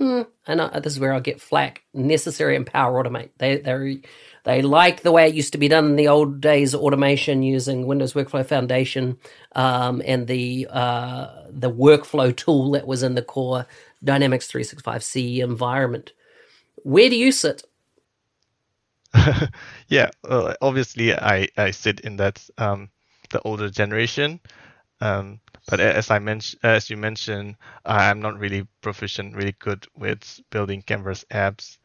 hmm, 0.02 0.22
and 0.48 0.60
I, 0.60 0.80
this 0.80 0.94
is 0.94 1.00
where 1.00 1.14
I 1.14 1.20
get 1.20 1.40
flack. 1.40 1.84
Necessary 1.94 2.56
and 2.56 2.66
Power 2.66 3.04
Automate. 3.04 3.30
They 3.38 3.58
they 3.58 4.02
they 4.44 4.64
like 4.64 5.04
the 5.04 5.12
way 5.12 5.28
it 5.28 5.36
used 5.36 5.52
to 5.52 5.60
be 5.60 5.68
done 5.68 5.86
in 5.86 5.96
the 5.96 6.08
old 6.08 6.42
days, 6.42 6.74
automation 6.74 7.44
using 7.44 7.86
Windows 7.86 8.14
Workflow 8.14 8.44
Foundation 8.44 9.20
um, 9.54 10.02
and 10.04 10.26
the 10.26 10.68
uh, 10.72 11.44
the 11.52 11.72
workflow 11.72 12.36
tool 12.36 12.72
that 12.72 12.88
was 12.88 13.04
in 13.04 13.14
the 13.14 13.22
core 13.22 13.68
Dynamics 14.04 14.48
365 14.48 15.04
CE 15.04 15.18
environment. 15.40 16.14
Where 16.78 17.10
do 17.10 17.16
you 17.16 17.32
sit? 17.32 17.64
yeah, 19.88 20.10
uh, 20.28 20.56
obviously 20.62 21.14
I 21.14 21.48
I 21.58 21.70
sit 21.70 22.00
in 22.00 22.16
that 22.18 22.44
um, 22.58 22.90
the 23.30 23.40
older 23.42 23.70
generation. 23.70 24.40
Um, 25.00 25.42
but 25.68 25.80
as 25.80 26.10
I 26.10 26.20
mentioned, 26.20 26.60
as 26.64 26.90
you 26.90 26.98
mentioned, 26.98 27.56
I'm 27.86 28.22
not 28.22 28.40
really 28.40 28.68
proficient, 28.82 29.36
really 29.36 29.56
good 29.60 29.88
with 29.96 30.42
building 30.50 30.82
Canvas 30.82 31.24
apps. 31.32 31.78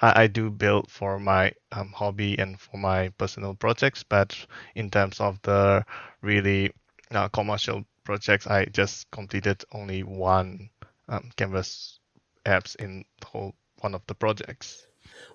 I, 0.00 0.22
I 0.22 0.26
do 0.26 0.50
build 0.50 0.90
for 0.90 1.18
my 1.18 1.52
um, 1.72 1.92
hobby 1.92 2.38
and 2.38 2.58
for 2.58 2.78
my 2.78 3.10
personal 3.18 3.54
projects, 3.54 4.02
but 4.02 4.36
in 4.74 4.90
terms 4.90 5.20
of 5.20 5.40
the 5.42 5.84
really 6.22 6.72
uh, 7.10 7.28
commercial 7.28 7.84
projects, 8.04 8.46
I 8.46 8.64
just 8.66 9.10
completed 9.10 9.64
only 9.72 10.02
one 10.02 10.70
um, 11.08 11.30
Canvas 11.36 12.00
apps 12.46 12.76
in 12.76 13.04
whole 13.24 13.54
one 13.80 13.94
of 13.94 14.02
the 14.06 14.14
projects. 14.14 14.86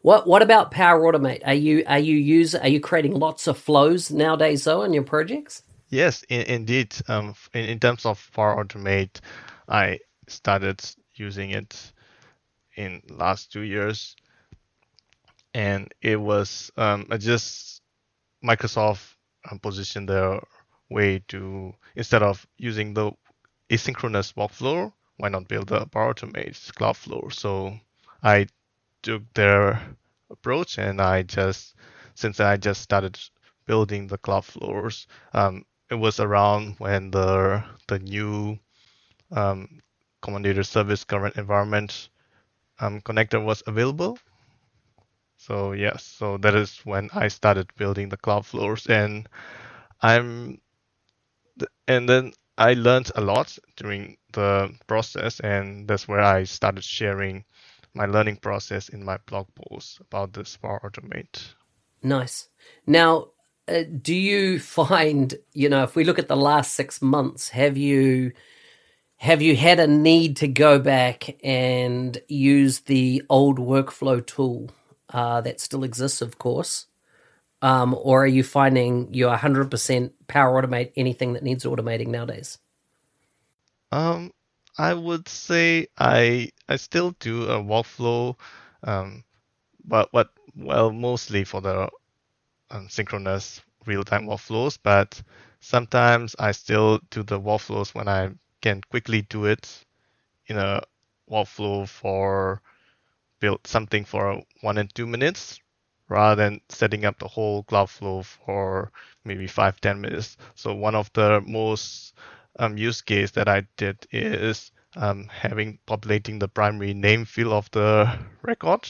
What 0.01 0.27
What 0.27 0.41
about 0.41 0.71
Power 0.71 1.01
Automate? 1.01 1.41
Are 1.45 1.53
you 1.53 1.83
are 1.87 1.99
you 1.99 2.17
use 2.17 2.55
are 2.55 2.67
you 2.67 2.79
creating 2.79 3.13
lots 3.13 3.47
of 3.47 3.57
flows 3.57 4.11
nowadays 4.11 4.63
though 4.63 4.83
in 4.83 4.93
your 4.93 5.03
projects? 5.03 5.63
Yes, 5.93 6.23
in, 6.27 6.41
indeed. 6.47 6.95
Um, 7.07 7.35
in, 7.53 7.65
in 7.65 7.79
terms 7.79 8.03
of 8.07 8.27
Power 8.33 8.65
Automate, 8.65 9.19
I 9.69 9.99
started 10.27 10.81
using 11.13 11.51
it 11.51 11.93
in 12.75 13.03
last 13.11 13.51
two 13.51 13.61
years, 13.61 14.15
and 15.53 15.93
it 16.01 16.19
was 16.19 16.71
um, 16.77 17.05
just 17.19 17.83
Microsoft 18.43 19.05
um, 19.51 19.59
positioned 19.59 20.09
their 20.09 20.41
way 20.89 21.19
to 21.27 21.75
instead 21.95 22.23
of 22.23 22.43
using 22.57 22.95
the 22.95 23.11
asynchronous 23.69 24.33
workflow, 24.33 24.91
why 25.17 25.29
not 25.29 25.47
build 25.47 25.71
a 25.71 25.85
Power 25.85 26.15
Automate 26.15 26.73
cloud 26.73 26.97
flow? 26.97 27.29
So 27.31 27.77
I 28.23 28.47
took 29.03 29.31
their 29.35 29.79
approach, 30.31 30.79
and 30.79 30.99
I 30.99 31.21
just 31.21 31.75
since 32.15 32.39
I 32.39 32.57
just 32.57 32.81
started 32.81 33.19
building 33.67 34.07
the 34.07 34.17
cloud 34.17 34.45
flows, 34.45 35.05
um, 35.33 35.63
it 35.93 35.99
was 35.99 36.19
around 36.19 36.75
when 36.79 37.11
the 37.11 37.63
the 37.87 37.99
new 37.99 38.57
um, 39.31 39.79
Common 40.21 40.41
Data 40.41 40.63
Service 40.63 41.03
Current 41.03 41.35
Environment 41.37 42.09
um, 42.79 42.99
connector 43.01 43.43
was 43.43 43.61
available. 43.67 44.17
So 45.37 45.73
yes, 45.73 46.03
so 46.03 46.37
that 46.37 46.55
is 46.55 46.79
when 46.83 47.09
I 47.13 47.27
started 47.27 47.69
building 47.77 48.09
the 48.09 48.17
cloud 48.17 48.45
flows, 48.45 48.87
and 48.87 49.29
I'm, 50.01 50.59
and 51.87 52.09
then 52.09 52.33
I 52.57 52.73
learned 52.73 53.11
a 53.15 53.21
lot 53.21 53.55
during 53.75 54.17
the 54.31 54.73
process, 54.87 55.41
and 55.41 55.87
that's 55.87 56.07
where 56.07 56.21
I 56.21 56.45
started 56.45 56.83
sharing 56.83 57.45
my 57.93 58.07
learning 58.07 58.37
process 58.37 58.89
in 58.89 59.05
my 59.05 59.17
blog 59.27 59.47
post 59.53 60.01
about 60.01 60.33
this 60.33 60.57
Power 60.57 60.79
Automate. 60.83 61.53
Nice. 62.01 62.49
Now, 62.87 63.27
uh, 63.67 63.83
do 64.01 64.15
you 64.15 64.59
find, 64.59 65.35
you 65.53 65.69
know, 65.69 65.83
if 65.83 65.95
we 65.95 66.03
look 66.03 66.19
at 66.19 66.27
the 66.27 66.35
last 66.37 66.73
six 66.73 67.01
months, 67.01 67.49
have 67.49 67.77
you 67.77 68.33
have 69.17 69.41
you 69.41 69.55
had 69.55 69.79
a 69.79 69.87
need 69.87 70.37
to 70.37 70.47
go 70.49 70.79
back 70.79 71.37
and 71.43 72.17
use 72.27 72.81
the 72.81 73.23
old 73.29 73.57
workflow 73.57 74.25
tool 74.25 74.69
uh, 75.09 75.39
that 75.41 75.61
still 75.61 75.83
exists, 75.85 76.21
of 76.21 76.37
course? 76.39 76.87
Um, 77.61 77.95
or 78.01 78.23
are 78.25 78.27
you 78.27 78.43
finding 78.43 79.13
you're 79.13 79.35
100% 79.35 80.11
power 80.27 80.61
automate 80.61 80.91
anything 80.97 81.33
that 81.33 81.43
needs 81.43 81.63
automating 81.63 82.07
nowadays? 82.09 82.59
Um, 83.93 84.31
I 84.77 84.93
would 84.93 85.29
say 85.29 85.87
I 85.97 86.49
I 86.67 86.75
still 86.77 87.11
do 87.19 87.43
a 87.43 87.61
workflow, 87.63 88.37
um, 88.83 89.23
but 89.85 90.09
what 90.11 90.31
well 90.55 90.91
mostly 90.91 91.45
for 91.45 91.61
the 91.61 91.89
um, 92.73 92.89
synchronous 92.89 93.61
real-time 93.85 94.25
workflows. 94.27 94.77
But 94.83 95.21
sometimes 95.61 96.35
I 96.39 96.51
still 96.51 96.99
do 97.11 97.23
the 97.23 97.39
workflows 97.39 97.95
when 97.95 98.09
I 98.09 98.31
can 98.61 98.81
quickly 98.89 99.21
do 99.23 99.45
it 99.45 99.85
in 100.47 100.57
a 100.57 100.81
workflow 101.31 101.87
for 101.87 102.61
build 103.39 103.65
something 103.67 104.05
for 104.05 104.41
one 104.61 104.77
and 104.77 104.93
two 104.95 105.07
minutes 105.07 105.59
rather 106.09 106.43
than 106.43 106.61
setting 106.69 107.05
up 107.05 107.19
the 107.19 107.27
whole 107.27 107.63
cloud 107.63 107.89
flow 107.89 108.23
for 108.23 108.91
maybe 109.25 109.47
five 109.47 109.79
ten 109.81 110.01
minutes. 110.01 110.37
So 110.55 110.73
one 110.73 110.95
of 110.95 111.11
the 111.13 111.41
most 111.45 112.15
um, 112.59 112.77
use 112.77 113.01
case 113.01 113.31
that 113.31 113.49
I 113.49 113.67
did 113.77 114.07
is 114.11 114.71
um, 114.95 115.27
having 115.29 115.79
populating 115.85 116.39
the 116.39 116.47
primary 116.47 116.93
name 116.93 117.25
field 117.25 117.53
of 117.53 117.71
the 117.71 118.19
record. 118.43 118.87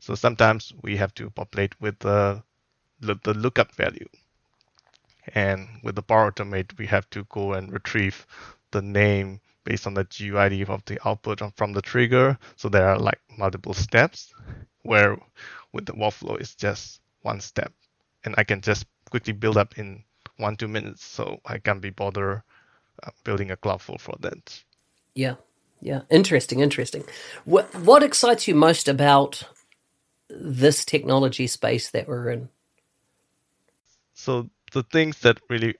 So 0.00 0.14
sometimes 0.14 0.72
we 0.82 0.96
have 0.96 1.14
to 1.14 1.30
populate 1.30 1.80
with 1.80 1.98
the 2.00 2.42
the 3.00 3.14
the 3.24 3.34
lookup 3.34 3.72
value, 3.74 4.08
and 5.34 5.68
with 5.82 5.94
the 5.94 6.02
Power 6.02 6.32
Automate 6.32 6.76
we 6.78 6.86
have 6.86 7.08
to 7.10 7.24
go 7.24 7.52
and 7.52 7.72
retrieve 7.72 8.26
the 8.70 8.82
name 8.82 9.40
based 9.64 9.86
on 9.86 9.94
the 9.94 10.04
GUID 10.04 10.68
of 10.68 10.84
the 10.86 10.98
output 11.06 11.40
from 11.56 11.72
the 11.72 11.82
trigger. 11.82 12.38
So 12.56 12.68
there 12.68 12.88
are 12.88 12.98
like 12.98 13.20
multiple 13.36 13.74
steps, 13.74 14.32
where 14.82 15.18
with 15.72 15.86
the 15.86 15.92
workflow 15.92 16.40
it's 16.40 16.54
just 16.54 17.00
one 17.22 17.40
step, 17.40 17.72
and 18.24 18.34
I 18.38 18.44
can 18.44 18.60
just 18.60 18.86
quickly 19.10 19.32
build 19.32 19.56
up 19.56 19.78
in 19.78 20.04
one 20.38 20.56
two 20.56 20.68
minutes, 20.68 21.04
so 21.04 21.40
I 21.44 21.58
can 21.58 21.80
be 21.80 21.90
bother 21.90 22.44
uh, 23.02 23.10
building 23.24 23.50
a 23.50 23.56
cloud 23.56 23.82
flow 23.82 23.96
for 23.98 24.14
that. 24.20 24.64
Yeah, 25.14 25.34
yeah, 25.80 26.02
interesting, 26.10 26.60
interesting. 26.60 27.04
What 27.44 27.74
what 27.74 28.02
excites 28.02 28.48
you 28.48 28.54
most 28.54 28.88
about 28.88 29.42
this 30.30 30.84
technology 30.84 31.46
space 31.46 31.90
that 31.90 32.08
we're 32.08 32.30
in? 32.30 32.48
So 34.18 34.50
the 34.72 34.82
things 34.82 35.20
that 35.20 35.40
really 35.48 35.76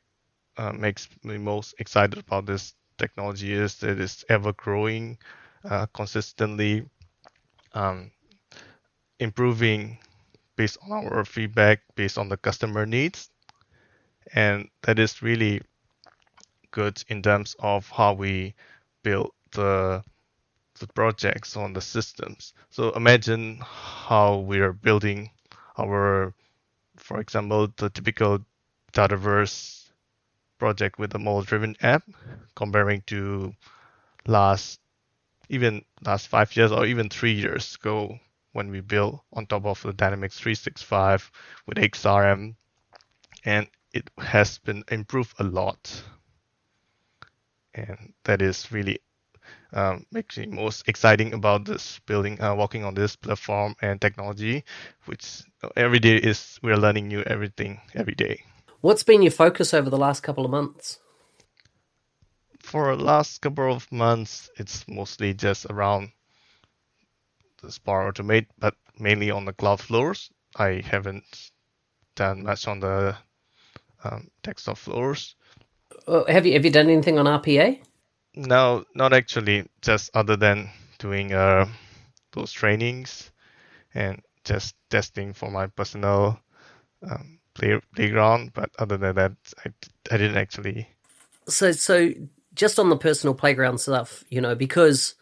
uh, 0.57 0.73
makes 0.73 1.09
me 1.25 1.38
most 1.38 1.75
excited 1.80 2.18
about 2.18 2.47
this 2.47 2.75
technology 2.99 3.52
is 3.52 3.76
that 3.76 4.00
it's 4.00 4.25
ever 4.28 4.52
growing, 4.54 5.18
uh, 5.64 5.87
consistently 5.95 6.88
um, 7.75 8.12
improving 9.21 9.99
based 10.57 10.78
on 10.83 10.92
our 10.92 11.25
feedback, 11.25 11.80
based 11.97 12.18
on 12.18 12.28
the 12.28 12.37
customer 12.37 12.87
needs, 12.87 13.30
and 14.35 14.68
that 14.83 14.99
is 14.99 15.23
really 15.23 15.61
good 16.71 17.02
in 17.09 17.23
terms 17.23 17.57
of 17.59 17.88
how 17.90 18.12
we 18.14 18.54
build 19.02 19.30
the 19.52 20.02
the 20.80 20.87
projects 20.88 21.57
on 21.57 21.73
the 21.75 21.80
systems. 21.80 22.54
So 22.71 22.90
imagine 22.92 23.61
how 23.62 24.38
we 24.38 24.61
are 24.61 24.73
building 24.73 25.30
our, 25.78 26.35
for 27.09 27.21
example, 27.21 27.73
the 27.79 27.88
typical 27.88 28.38
Dataverse 28.93 29.88
project 30.59 30.99
with 30.99 31.15
a 31.15 31.19
model-driven 31.19 31.75
app, 31.81 32.03
comparing 32.55 33.00
to 33.07 33.55
last 34.27 34.79
even 35.49 35.83
last 36.05 36.29
five 36.29 36.55
years 36.55 36.71
or 36.71 36.85
even 36.85 37.09
three 37.09 37.33
years 37.33 37.77
ago 37.77 38.19
when 38.53 38.71
we 38.71 38.81
built 38.83 39.23
on 39.33 39.47
top 39.47 39.65
of 39.65 39.83
the 39.83 39.95
Dynamics 39.95 40.38
365 40.38 41.31
with 41.67 41.79
XRM, 41.79 42.55
and 43.43 43.67
it 43.95 44.11
has 44.19 44.59
been 44.59 44.85
improved 44.91 45.33
a 45.38 45.45
lot. 45.45 46.03
And 47.73 48.12
that 48.25 48.43
is 48.43 48.71
really 48.71 49.00
um, 49.73 50.07
makes 50.12 50.38
me 50.38 50.47
most 50.47 50.88
exciting 50.88 51.35
about 51.35 51.64
this 51.64 52.00
building, 52.07 52.40
uh, 52.40 52.55
working 52.55 52.85
on 52.85 52.95
this 52.95 53.17
platform 53.17 53.75
and 53.83 54.00
technology, 54.00 54.64
which 55.07 55.43
every 55.76 55.99
day 55.99 56.17
is 56.17 56.59
we're 56.62 56.76
learning 56.76 57.09
new 57.09 57.23
everything 57.23 57.81
every 57.95 58.14
day. 58.14 58.43
What's 58.81 59.02
been 59.02 59.23
your 59.23 59.33
focus 59.33 59.75
over 59.75 59.90
the 59.90 59.99
last 59.99 60.23
couple 60.23 60.45
of 60.45 60.50
months? 60.50 60.99
For 62.61 62.97
the 62.97 63.02
last 63.02 63.40
couple 63.40 63.73
of 63.73 63.90
months, 63.90 64.50
it's 64.57 64.87
mostly 64.88 65.35
just 65.35 65.67
around 65.67 66.12
the 67.62 67.76
Power 67.85 68.12
Automate, 68.12 68.47
but 68.59 68.75
mainly 68.99 69.31
on 69.31 69.45
the 69.45 69.52
cloud 69.52 69.81
flows. 69.81 70.31
I 70.57 70.83
haven't 70.85 71.50
done 72.14 72.45
much 72.45 72.67
on 72.69 72.81
the 72.81 73.17
um, 74.05 74.28
desktop 74.43 74.78
flows. 74.78 75.35
Uh, 76.07 76.25
have 76.26 76.47
you 76.47 76.52
have 76.52 76.64
you 76.64 76.71
done 76.71 76.88
anything 76.88 77.19
on 77.19 77.26
RPA? 77.26 77.81
No, 78.35 78.85
not 78.95 79.13
actually. 79.13 79.67
Just 79.83 80.11
other 80.15 80.37
than 80.37 80.71
doing 80.99 81.33
uh, 81.33 81.67
those 82.33 82.53
trainings 82.53 83.31
and 83.95 84.21
just 84.45 84.75
testing 84.91 85.33
for 85.33 85.51
my 85.51 85.67
personal 85.67 86.39
um, 87.09 87.39
play, 87.55 87.81
playground. 87.95 88.53
But 88.55 88.71
other 88.79 88.97
than 88.97 89.15
that, 89.17 89.33
I, 89.65 89.71
I 90.11 90.17
didn't 90.17 90.37
actually. 90.37 90.89
So 91.49 91.73
so 91.73 92.11
just 92.55 92.79
on 92.79 92.91
the 92.91 92.97
personal 92.97 93.35
playground 93.35 93.79
stuff, 93.79 94.25
you 94.29 94.41
know, 94.41 94.55
because 94.55 95.15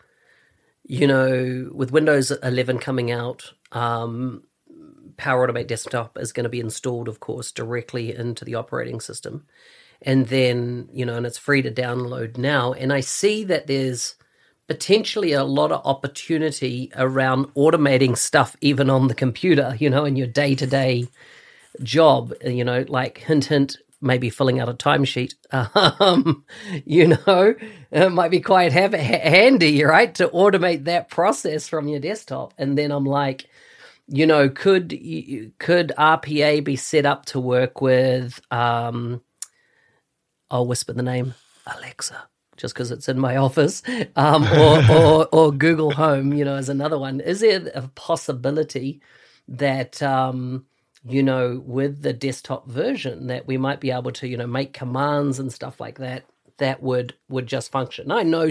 you 0.84 1.06
know 1.06 1.70
with 1.72 1.92
Windows 1.92 2.30
11 2.30 2.78
coming 2.78 3.10
out, 3.10 3.52
um, 3.72 4.42
Power 5.16 5.46
Automate 5.46 5.68
Desktop 5.68 6.18
is 6.18 6.32
going 6.32 6.44
to 6.44 6.50
be 6.50 6.60
installed, 6.60 7.08
of 7.08 7.20
course, 7.20 7.52
directly 7.52 8.14
into 8.14 8.44
the 8.44 8.54
operating 8.54 9.00
system 9.00 9.46
and 10.02 10.26
then 10.28 10.88
you 10.92 11.04
know 11.04 11.16
and 11.16 11.26
it's 11.26 11.38
free 11.38 11.62
to 11.62 11.70
download 11.70 12.36
now 12.36 12.72
and 12.72 12.92
i 12.92 13.00
see 13.00 13.44
that 13.44 13.66
there's 13.66 14.14
potentially 14.68 15.32
a 15.32 15.44
lot 15.44 15.70
of 15.70 15.80
opportunity 15.84 16.90
around 16.96 17.46
automating 17.54 18.16
stuff 18.16 18.56
even 18.60 18.90
on 18.90 19.08
the 19.08 19.14
computer 19.14 19.76
you 19.78 19.88
know 19.88 20.04
in 20.04 20.16
your 20.16 20.26
day-to-day 20.26 21.06
job 21.82 22.32
you 22.44 22.64
know 22.64 22.84
like 22.88 23.18
hint 23.18 23.44
hint 23.46 23.76
maybe 24.00 24.30
filling 24.30 24.60
out 24.60 24.68
a 24.68 24.74
timesheet, 24.74 25.34
um, 26.00 26.44
you 26.84 27.08
know, 27.08 27.54
it 27.90 28.12
might 28.12 28.30
be 28.30 28.40
quite 28.40 28.72
have, 28.72 28.92
handy, 28.92 29.82
right, 29.82 30.14
to 30.14 30.28
automate 30.28 30.84
that 30.84 31.08
process 31.08 31.68
from 31.68 31.88
your 31.88 32.00
desktop. 32.00 32.54
And 32.58 32.76
then 32.76 32.90
I'm 32.90 33.04
like, 33.04 33.48
you 34.08 34.26
know, 34.26 34.48
could 34.48 34.90
could 35.58 35.92
RPA 35.98 36.62
be 36.62 36.76
set 36.76 37.06
up 37.06 37.26
to 37.26 37.40
work 37.40 37.80
with? 37.80 38.40
Um, 38.52 39.20
I'll 40.50 40.66
whisper 40.66 40.92
the 40.92 41.02
name 41.02 41.34
Alexa 41.66 42.28
just 42.56 42.74
because 42.74 42.90
it's 42.90 43.08
in 43.08 43.18
my 43.18 43.36
office, 43.36 43.82
um, 44.16 44.44
or, 44.44 44.90
or, 44.90 45.28
or 45.30 45.52
Google 45.52 45.90
Home, 45.90 46.32
you 46.32 46.42
know, 46.44 46.56
as 46.56 46.70
another 46.70 46.98
one. 46.98 47.20
Is 47.20 47.40
there 47.40 47.70
a 47.74 47.88
possibility 47.88 49.02
that 49.48 50.02
um, 50.02 50.64
you 51.08 51.22
know, 51.22 51.62
with 51.64 52.02
the 52.02 52.12
desktop 52.12 52.68
version, 52.68 53.28
that 53.28 53.46
we 53.46 53.56
might 53.56 53.80
be 53.80 53.90
able 53.90 54.10
to, 54.12 54.26
you 54.26 54.36
know, 54.36 54.46
make 54.46 54.72
commands 54.72 55.38
and 55.38 55.52
stuff 55.52 55.80
like 55.80 55.98
that 55.98 56.24
that 56.58 56.82
would 56.82 57.14
would 57.28 57.46
just 57.46 57.70
function? 57.70 58.10
I 58.10 58.22
know, 58.22 58.50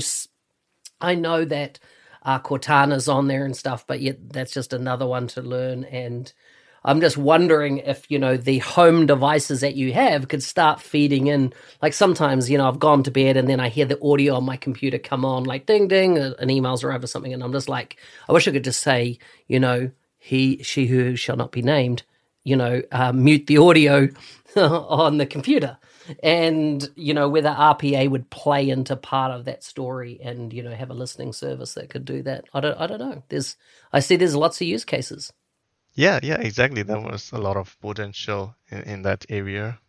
I 1.02 1.16
know 1.16 1.44
that 1.46 1.80
uh, 2.24 2.40
Cortana's 2.40 3.10
on 3.10 3.28
there 3.28 3.46
and 3.46 3.56
stuff, 3.56 3.86
but 3.86 4.00
yet 4.00 4.30
that's 4.30 4.54
just 4.54 4.74
another 4.74 5.06
one 5.06 5.28
to 5.28 5.42
learn 5.42 5.84
and 5.86 6.32
I'm 6.86 7.01
just 7.01 7.18
wondering 7.18 7.80
if, 7.80 8.10
you 8.12 8.20
know, 8.20 8.38
the 8.38 8.60
home 8.60 9.08
devices 9.08 9.62
that 9.62 9.75
you 9.75 9.92
have 9.94 10.27
could 10.27 10.44
start 10.44 10.80
feeding 10.80 11.25
in. 11.27 11.51
Like 11.82 11.94
sometimes, 11.94 12.48
you 12.48 12.60
know, 12.60 12.68
I've 12.68 12.77
gone 12.77 13.01
to 13.04 13.12
bed 13.12 13.38
and 13.38 13.50
then 13.50 13.60
I 13.60 13.70
hear 13.70 13.86
the 13.86 14.01
audio 14.04 14.36
on 14.36 14.46
my 14.46 14.56
computer 14.56 15.00
come 15.00 15.25
on, 15.25 15.46
like 15.46 15.65
ding, 15.65 15.88
ding, 15.88 16.20
an 16.20 16.50
email's 16.51 16.84
arrived 16.84 17.04
or 17.04 17.08
something. 17.08 17.34
And 17.34 17.44
I'm 17.44 17.51
just 17.51 17.68
like, 17.68 17.98
I 18.30 18.34
wish 18.34 18.48
I 18.48 18.51
could 18.51 18.63
just 18.63 18.82
say, 18.82 19.18
you 19.48 19.60
know, 19.60 19.89
he, 20.20 20.62
she 20.62 20.86
who 20.86 21.15
shall 21.15 21.38
not 21.38 21.51
be 21.51 21.63
named, 21.63 22.04
you 22.44 22.56
know, 22.56 22.84
uh, 22.92 23.12
mute 23.12 23.48
the 23.48 23.58
audio 23.58 24.08
on 24.56 25.18
the 25.18 25.25
computer. 25.25 25.80
And, 26.22 26.88
you 26.96 27.15
know, 27.15 27.30
whether 27.30 27.50
RPA 27.50 28.12
would 28.12 28.30
play 28.30 28.70
into 28.70 28.96
part 28.96 29.32
of 29.32 29.46
that 29.46 29.63
story 29.63 30.20
and, 30.24 30.54
you 30.54 30.62
know, 30.62 30.72
have 30.72 30.92
a 30.92 30.94
listening 30.94 31.34
service 31.34 31.74
that 31.74 31.89
could 31.89 32.06
do 32.06 32.22
that. 32.24 32.46
I 32.54 32.60
don't, 32.60 32.80
I 32.80 32.86
don't 32.86 33.00
know. 33.00 33.24
There's, 33.30 33.58
I 33.92 34.01
see 34.01 34.18
there's 34.18 34.36
lots 34.36 34.62
of 34.62 34.68
use 34.68 34.86
cases. 34.86 35.34
Yeah, 35.96 36.20
yeah, 36.22 36.40
exactly. 36.40 36.84
There 36.84 37.00
was 37.00 37.32
a 37.32 37.38
lot 37.38 37.58
of 37.58 37.80
potential 37.80 38.56
in, 38.70 38.82
in 38.84 39.02
that 39.04 39.25
area. 39.30 39.80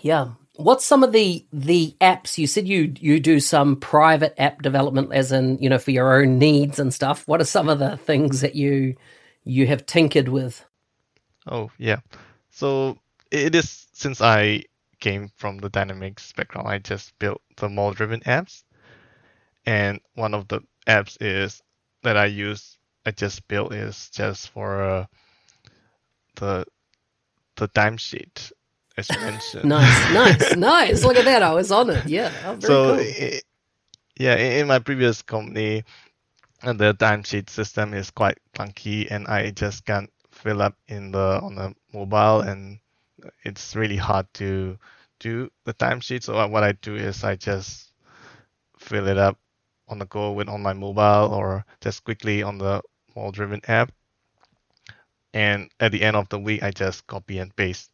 Yeah. 0.00 0.30
What's 0.56 0.84
some 0.84 1.02
of 1.02 1.12
the 1.12 1.44
the 1.52 1.96
apps 2.00 2.38
you 2.38 2.46
said 2.46 2.68
you 2.68 2.92
you 3.00 3.18
do 3.18 3.40
some 3.40 3.76
private 3.76 4.34
app 4.38 4.62
development 4.62 5.12
as 5.12 5.32
in, 5.32 5.58
you 5.58 5.68
know, 5.68 5.78
for 5.78 5.90
your 5.90 6.14
own 6.14 6.38
needs 6.38 6.78
and 6.78 6.94
stuff. 6.94 7.26
What 7.26 7.40
are 7.40 7.44
some 7.44 7.68
of 7.68 7.78
the 7.78 7.96
things 7.96 8.40
that 8.42 8.54
you 8.54 8.94
you 9.44 9.66
have 9.66 9.86
tinkered 9.86 10.28
with? 10.28 10.64
Oh, 11.46 11.70
yeah. 11.78 12.00
So 12.50 12.98
it 13.30 13.54
is 13.54 13.88
since 13.92 14.20
I 14.20 14.64
came 15.00 15.30
from 15.36 15.58
the 15.58 15.70
dynamics 15.70 16.32
background, 16.32 16.68
I 16.68 16.78
just 16.78 17.18
built 17.18 17.42
the 17.56 17.68
model 17.68 17.94
driven 17.94 18.20
apps. 18.20 18.62
And 19.66 20.00
one 20.14 20.34
of 20.34 20.46
the 20.48 20.60
apps 20.86 21.16
is 21.20 21.62
that 22.02 22.16
I 22.16 22.26
use 22.26 22.78
I 23.04 23.10
just 23.10 23.48
built 23.48 23.72
is 23.74 24.10
just 24.10 24.50
for 24.50 24.82
uh, 24.82 25.06
the 26.36 26.64
the 27.56 27.68
timesheet 27.68 28.52
as 28.96 29.08
you 29.10 29.20
mentioned. 29.20 29.68
nice, 29.68 30.12
nice, 30.12 30.56
nice. 30.56 31.04
Look 31.04 31.16
at 31.16 31.24
that. 31.24 31.42
I 31.42 31.52
was 31.52 31.70
on 31.72 31.90
it. 31.90 32.06
Yeah. 32.06 32.30
Oh, 32.44 32.58
so, 32.60 32.96
cool. 32.96 32.98
it, 33.00 33.44
yeah, 34.18 34.36
in 34.36 34.66
my 34.66 34.78
previous 34.78 35.22
company, 35.22 35.84
the 36.62 36.94
timesheet 36.94 37.50
system 37.50 37.94
is 37.94 38.10
quite 38.10 38.38
clunky, 38.54 39.10
and 39.10 39.26
I 39.26 39.50
just 39.50 39.84
can't 39.84 40.10
fill 40.30 40.62
up 40.62 40.76
in 40.88 41.12
the 41.12 41.40
on 41.42 41.54
the 41.54 41.74
mobile, 41.92 42.40
and 42.40 42.78
it's 43.44 43.74
really 43.74 43.96
hard 43.96 44.26
to 44.34 44.78
do 45.18 45.50
the 45.64 45.74
timesheet. 45.74 46.22
So 46.22 46.46
what 46.48 46.62
I 46.62 46.72
do 46.72 46.96
is 46.96 47.24
I 47.24 47.36
just 47.36 47.92
fill 48.78 49.08
it 49.08 49.18
up 49.18 49.38
on 49.88 49.98
the 49.98 50.06
go 50.06 50.32
with 50.32 50.48
on 50.48 50.62
my 50.62 50.72
mobile, 50.72 51.32
or 51.32 51.64
just 51.80 52.04
quickly 52.04 52.42
on 52.42 52.58
the 52.58 52.82
model 53.14 53.32
driven 53.32 53.60
app 53.68 53.92
and 55.32 55.70
at 55.80 55.92
the 55.92 56.02
end 56.02 56.16
of 56.16 56.28
the 56.28 56.38
week, 56.38 56.62
I 56.62 56.70
just 56.70 57.06
copy 57.06 57.38
and 57.38 57.54
paste 57.54 57.90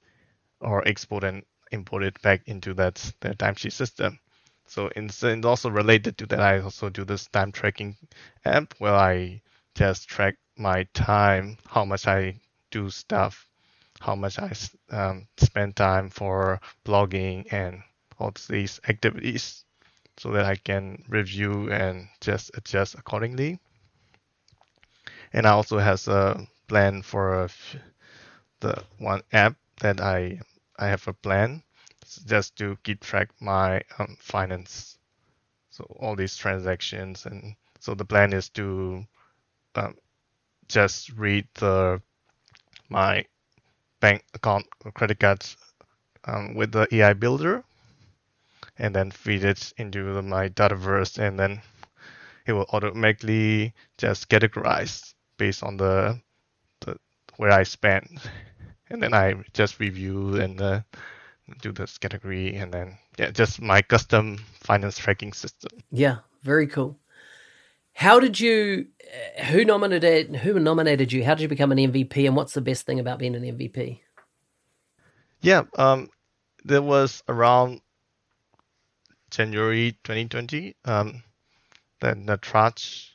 or 0.61 0.87
export 0.87 1.24
and 1.24 1.44
import 1.70 2.03
it 2.03 2.20
back 2.22 2.42
into 2.46 2.74
that 2.74 2.96
the 3.20 3.31
timesheet 3.31 3.72
system. 3.72 4.18
So 4.66 4.90
it's, 4.94 5.22
it's 5.22 5.46
also 5.46 5.70
related 5.70 6.18
to 6.18 6.27
that. 6.27 6.40
I 6.40 6.61
also 6.61 6.90
do 6.90 7.05
this 7.05 7.27
time 7.29 7.53
tracking 7.53 7.96
app 8.44 8.74
where 8.79 8.94
I 8.94 9.40
just 9.74 10.09
track 10.09 10.37
my 10.57 10.85
time, 10.92 11.57
how 11.66 11.85
much 11.85 12.07
I 12.07 12.40
do 12.70 12.90
stuff, 12.90 13.48
how 14.01 14.14
much 14.14 14.38
I 14.38 14.53
um, 14.90 15.27
spend 15.37 15.77
time 15.77 16.11
for 16.11 16.61
blogging 16.85 17.53
and 17.53 17.83
all 18.18 18.33
these 18.48 18.81
activities, 18.88 19.64
so 20.16 20.33
that 20.33 20.44
I 20.44 20.57
can 20.57 21.05
review 21.09 21.70
and 21.70 22.09
just 22.20 22.51
adjust 22.57 22.94
accordingly. 22.96 23.61
And 25.33 25.46
I 25.46 25.51
also 25.51 25.79
has 25.79 26.09
a 26.09 26.46
plan 26.68 27.02
for 27.02 27.48
the 28.61 28.85
one 28.98 29.22
app 29.33 29.57
that 29.81 30.00
I 30.00 30.40
I 30.78 30.88
have 30.88 31.09
a 31.09 31.12
plan 31.12 31.62
just 32.26 32.57
to 32.57 32.76
keep 32.85 33.00
track 33.00 33.31
my 33.40 33.83
um, 33.98 34.16
finance. 34.20 34.98
So 35.70 35.85
all 36.00 36.16
these 36.16 36.37
transactions 36.37 37.26
and 37.26 37.57
so 37.81 37.94
the 37.94 38.04
plan 38.04 38.33
is 38.33 38.48
to 38.50 39.04
um, 39.76 39.96
just 40.68 41.11
read 41.11 41.48
the 41.54 42.02
my 42.88 43.24
bank 44.00 44.24
account 44.35 44.66
or 44.85 44.92
credit 44.92 45.20
cards 45.20 45.57
um, 46.24 46.54
with 46.54 46.72
the 46.72 46.87
AI 46.94 47.14
builder 47.14 47.64
and 48.78 48.94
then 48.94 49.11
feed 49.11 49.44
it 49.44 49.72
into 49.78 50.14
the, 50.14 50.22
my 50.22 50.48
Dataverse 50.48 51.18
and 51.18 51.38
then 51.38 51.62
it 52.46 52.52
will 52.52 52.66
automatically 52.72 53.74
just 53.98 54.28
categorize 54.28 55.14
based 55.38 55.62
on 55.62 55.76
the 55.76 56.20
where 57.38 57.53
I 57.53 57.62
spend, 57.62 58.20
and 58.90 59.03
then 59.03 59.14
I 59.14 59.35
just 59.55 59.81
review 59.81 60.37
and 60.37 60.61
uh, 60.61 60.81
do 61.62 61.72
this 61.72 61.96
category, 61.96 62.55
and 62.55 62.72
then 62.72 62.98
yeah, 63.18 63.31
just 63.31 63.62
my 63.62 63.81
custom 63.81 64.38
finance 64.61 64.98
tracking 64.98 65.33
system. 65.33 65.70
Yeah, 65.90 66.18
very 66.42 66.66
cool. 66.66 66.98
How 67.94 68.20
did 68.20 68.38
you? 68.38 68.88
Who 69.46 69.64
nominated? 69.64 70.37
Who 70.37 70.59
nominated 70.61 71.12
you? 71.12 71.24
How 71.24 71.35
did 71.35 71.42
you 71.42 71.48
become 71.48 71.72
an 71.72 71.79
MVP? 71.79 72.27
And 72.27 72.37
what's 72.37 72.55
the 72.55 72.61
best 72.61 72.85
thing 72.85 73.01
about 73.01 73.18
being 73.18 73.35
an 73.35 73.42
MVP? 73.42 74.01
Yeah, 75.40 75.62
um, 75.77 76.11
there 76.64 76.83
was 76.83 77.22
around 77.29 77.81
January 79.31 79.92
2020. 80.05 80.74
Um, 80.85 81.22
then 82.01 82.27
the 82.27 82.38
Trach, 82.38 83.11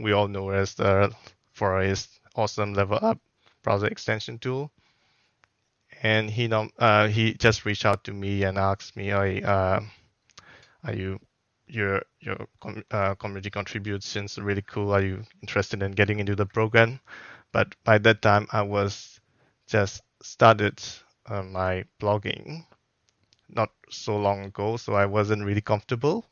we 0.00 0.12
all 0.12 0.28
know 0.28 0.50
as 0.50 0.74
the 0.74 1.12
for 1.52 1.80
his 1.80 2.08
awesome 2.34 2.74
level 2.74 2.98
up 3.02 3.18
browser 3.62 3.86
extension 3.86 4.38
tool. 4.38 4.70
And 6.02 6.30
he 6.30 6.50
uh, 6.52 7.08
he 7.08 7.34
just 7.34 7.64
reached 7.64 7.84
out 7.84 8.04
to 8.04 8.12
me 8.12 8.44
and 8.44 8.56
asked 8.56 8.96
me, 8.96 9.06
"Hey, 9.06 9.42
uh, 9.42 9.80
are 10.84 10.94
you 10.94 11.20
your 11.66 12.02
your 12.20 12.46
uh, 12.90 13.14
community 13.16 13.50
contributions 13.50 14.38
really 14.38 14.62
cool? 14.62 14.92
Are 14.92 15.02
you 15.02 15.24
interested 15.42 15.82
in 15.82 15.92
getting 15.92 16.18
into 16.20 16.34
the 16.36 16.46
program?" 16.46 17.00
But 17.52 17.74
by 17.84 17.98
that 17.98 18.22
time, 18.22 18.46
I 18.52 18.62
was 18.62 19.20
just 19.66 20.02
started 20.22 20.80
uh, 21.26 21.42
my 21.42 21.84
blogging 22.00 22.64
not 23.48 23.70
so 23.90 24.16
long 24.16 24.44
ago, 24.44 24.76
so 24.76 24.94
I 24.94 25.06
wasn't 25.06 25.44
really 25.44 25.60
comfortable. 25.60 26.24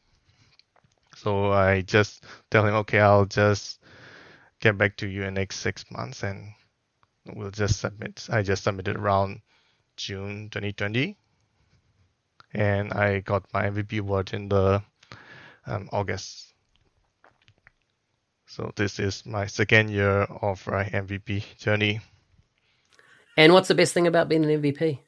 So 1.16 1.52
I 1.52 1.82
just 1.82 2.24
tell 2.50 2.64
him, 2.64 2.74
okay, 2.74 3.00
I'll 3.00 3.26
just 3.26 3.80
get 4.60 4.76
back 4.76 4.96
to 4.96 5.06
you 5.06 5.24
in 5.24 5.34
next 5.34 5.56
six 5.56 5.84
months 5.90 6.22
and 6.22 6.52
we'll 7.26 7.50
just 7.50 7.80
submit. 7.80 8.26
I 8.30 8.42
just 8.42 8.64
submitted 8.64 8.96
around 8.96 9.40
June 9.96 10.48
2020 10.50 11.16
and 12.54 12.92
I 12.92 13.20
got 13.20 13.44
my 13.52 13.64
MVP 13.64 14.00
award 14.00 14.32
in 14.32 14.48
the 14.48 14.82
um, 15.66 15.88
August. 15.92 16.54
So 18.46 18.72
this 18.76 18.98
is 18.98 19.26
my 19.26 19.46
second 19.46 19.90
year 19.90 20.22
of 20.22 20.66
my 20.66 20.84
MVP 20.84 21.58
journey. 21.58 22.00
And 23.36 23.52
what's 23.52 23.68
the 23.68 23.74
best 23.74 23.92
thing 23.92 24.06
about 24.06 24.28
being 24.28 24.44
an 24.44 24.62
MVP? 24.62 24.98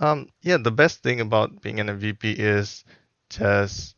Um, 0.00 0.28
yeah, 0.42 0.58
the 0.58 0.70
best 0.70 1.02
thing 1.02 1.20
about 1.20 1.62
being 1.62 1.80
an 1.80 1.86
MVP 1.86 2.38
is 2.38 2.84
just 3.30 3.94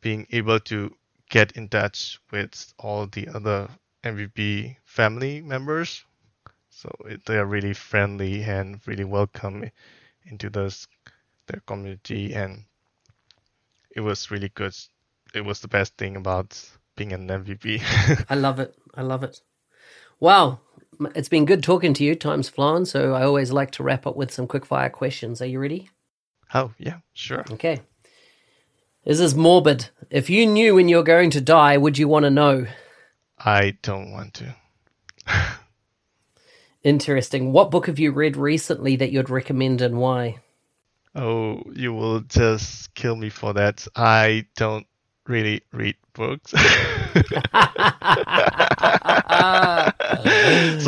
being 0.00 0.26
able 0.30 0.60
to 0.60 0.94
get 1.28 1.52
in 1.52 1.68
touch 1.68 2.18
with 2.32 2.74
all 2.78 3.06
the 3.06 3.28
other 3.28 3.68
MVP 4.04 4.76
family 4.84 5.40
members. 5.42 6.04
So 6.70 6.90
it, 7.06 7.24
they 7.26 7.36
are 7.36 7.46
really 7.46 7.74
friendly 7.74 8.42
and 8.42 8.80
really 8.86 9.04
welcome 9.04 9.70
into 10.24 10.50
this 10.50 10.86
their 11.46 11.60
community, 11.66 12.32
and 12.32 12.64
it 13.94 14.00
was 14.00 14.30
really 14.30 14.50
good. 14.50 14.74
It 15.34 15.44
was 15.44 15.60
the 15.60 15.68
best 15.68 15.96
thing 15.96 16.16
about 16.16 16.58
being 16.96 17.12
an 17.12 17.28
MVP. 17.28 17.82
I 18.30 18.34
love 18.34 18.60
it. 18.60 18.74
I 18.94 19.02
love 19.02 19.24
it. 19.24 19.40
Wow, 20.20 20.60
it's 21.14 21.28
been 21.28 21.44
good 21.44 21.62
talking 21.62 21.94
to 21.94 22.04
you. 22.04 22.14
Time's 22.14 22.48
flown, 22.48 22.84
so 22.84 23.14
I 23.14 23.24
always 23.24 23.52
like 23.52 23.70
to 23.72 23.82
wrap 23.82 24.06
up 24.06 24.16
with 24.16 24.32
some 24.32 24.46
quick 24.46 24.66
fire 24.66 24.90
questions. 24.90 25.42
Are 25.42 25.46
you 25.46 25.58
ready? 25.58 25.90
Oh, 26.54 26.72
yeah, 26.78 26.98
sure. 27.12 27.44
Okay. 27.50 27.80
This 29.04 29.20
is 29.20 29.34
morbid. 29.34 29.88
If 30.10 30.28
you 30.28 30.46
knew 30.46 30.74
when 30.74 30.88
you're 30.88 31.02
going 31.02 31.30
to 31.30 31.40
die, 31.40 31.78
would 31.78 31.96
you 31.96 32.06
want 32.06 32.24
to 32.24 32.30
know? 32.30 32.66
I 33.44 33.76
don't 33.82 34.12
want 34.12 34.34
to. 34.34 34.54
Interesting. 36.82 37.52
What 37.52 37.70
book 37.70 37.86
have 37.86 37.98
you 37.98 38.12
read 38.12 38.36
recently 38.36 38.96
that 38.96 39.12
you'd 39.12 39.30
recommend 39.30 39.80
and 39.80 39.98
why? 39.98 40.38
Oh, 41.14 41.62
you 41.74 41.92
will 41.92 42.20
just 42.20 42.94
kill 42.94 43.16
me 43.16 43.30
for 43.30 43.52
that. 43.54 43.86
I 43.96 44.46
don't 44.56 44.86
really 45.26 45.62
read 45.72 45.96
books. 46.12 46.50
so 46.52 46.58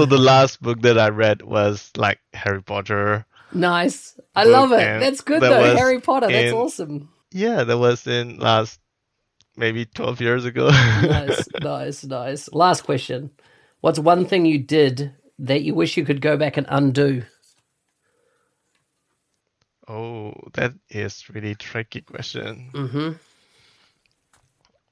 the 0.07 0.19
last 0.19 0.63
book 0.63 0.83
that 0.83 0.99
I 0.99 1.09
read 1.09 1.43
was 1.43 1.91
like 1.97 2.21
Harry 2.35 2.63
Potter. 2.63 3.27
Nice. 3.53 4.19
I 4.35 4.45
love 4.45 4.73
it. 4.73 5.01
That's 5.01 5.21
good 5.21 5.43
that 5.43 5.49
though. 5.51 5.77
Harry 5.77 6.01
Potter. 6.01 6.29
That's 6.29 6.53
in- 6.53 6.57
awesome. 6.57 7.09
Yeah, 7.33 7.65
that 7.65 7.79
was 7.79 8.07
in 8.07 8.39
last 8.39 8.79
maybe 9.57 9.85
12 9.85 10.21
years 10.21 10.45
ago. 10.45 10.69
Nice, 10.69 11.49
nice, 11.61 12.05
nice. 12.05 12.53
Last 12.53 12.83
question. 12.83 13.31
What's 13.81 13.99
one 13.99 14.27
thing 14.27 14.47
you 14.47 14.59
did 14.59 15.15
that 15.39 15.63
you 15.63 15.75
wish 15.75 15.97
you 15.97 16.05
could 16.05 16.21
go 16.21 16.37
back 16.37 16.57
and 16.57 16.67
undo? 16.69 17.23
oh, 19.89 20.33
that 20.55 20.73
is 20.89 21.29
really 21.29 21.55
tricky 21.55 22.01
question. 22.01 22.71
Mm-hmm. 22.73 23.13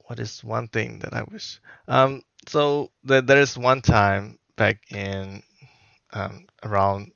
what 0.07 0.19
is 0.19 0.43
one 0.43 0.69
thing 0.69 0.99
that 1.01 1.15
I 1.15 1.23
wish? 1.23 1.61
Um, 1.87 2.23
so 2.49 2.91
there, 3.05 3.23
there 3.23 3.41
is 3.41 3.57
one 3.57 3.81
time 3.81 4.39
back 4.57 4.79
in 4.91 5.43
um, 6.13 6.47
around 6.65 7.13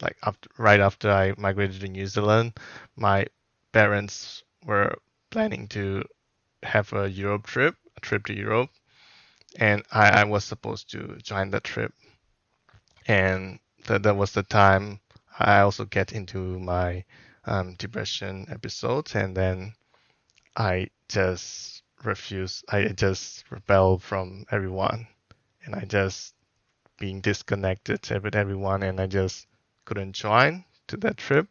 like 0.00 0.16
after, 0.22 0.48
right 0.58 0.80
after 0.80 1.10
I 1.10 1.34
migrated 1.38 1.80
to 1.80 1.88
New 1.88 2.06
Zealand, 2.06 2.58
my 2.96 3.26
parents 3.72 4.44
were 4.64 4.94
planning 5.30 5.66
to 5.68 6.04
have 6.62 6.92
a 6.92 7.08
Europe 7.08 7.46
trip, 7.46 7.76
a 7.96 8.00
trip 8.00 8.26
to 8.26 8.34
Europe, 8.34 8.70
and 9.58 9.82
I, 9.92 10.22
I 10.22 10.24
was 10.24 10.44
supposed 10.44 10.90
to 10.92 11.16
join 11.22 11.50
that 11.50 11.64
trip. 11.64 11.92
And 13.06 13.58
that, 13.86 14.02
that 14.02 14.16
was 14.16 14.32
the 14.32 14.42
time 14.42 15.00
I 15.38 15.60
also 15.60 15.84
get 15.84 16.12
into 16.12 16.58
my 16.58 17.04
um, 17.46 17.74
depression 17.74 18.46
episodes, 18.50 19.14
and 19.14 19.36
then 19.36 19.72
I 20.56 20.88
just 21.08 21.82
refuse. 22.04 22.62
I 22.68 22.88
just 22.88 23.50
rebel 23.50 23.98
from 23.98 24.44
everyone, 24.50 25.06
and 25.64 25.74
I 25.74 25.84
just 25.84 26.34
being 26.98 27.20
disconnected 27.20 28.08
with 28.22 28.34
everyone, 28.34 28.82
and 28.82 29.00
I 29.00 29.06
just 29.06 29.46
couldn't 29.84 30.12
join 30.12 30.64
to 30.88 30.96
that 30.98 31.16
trip. 31.16 31.48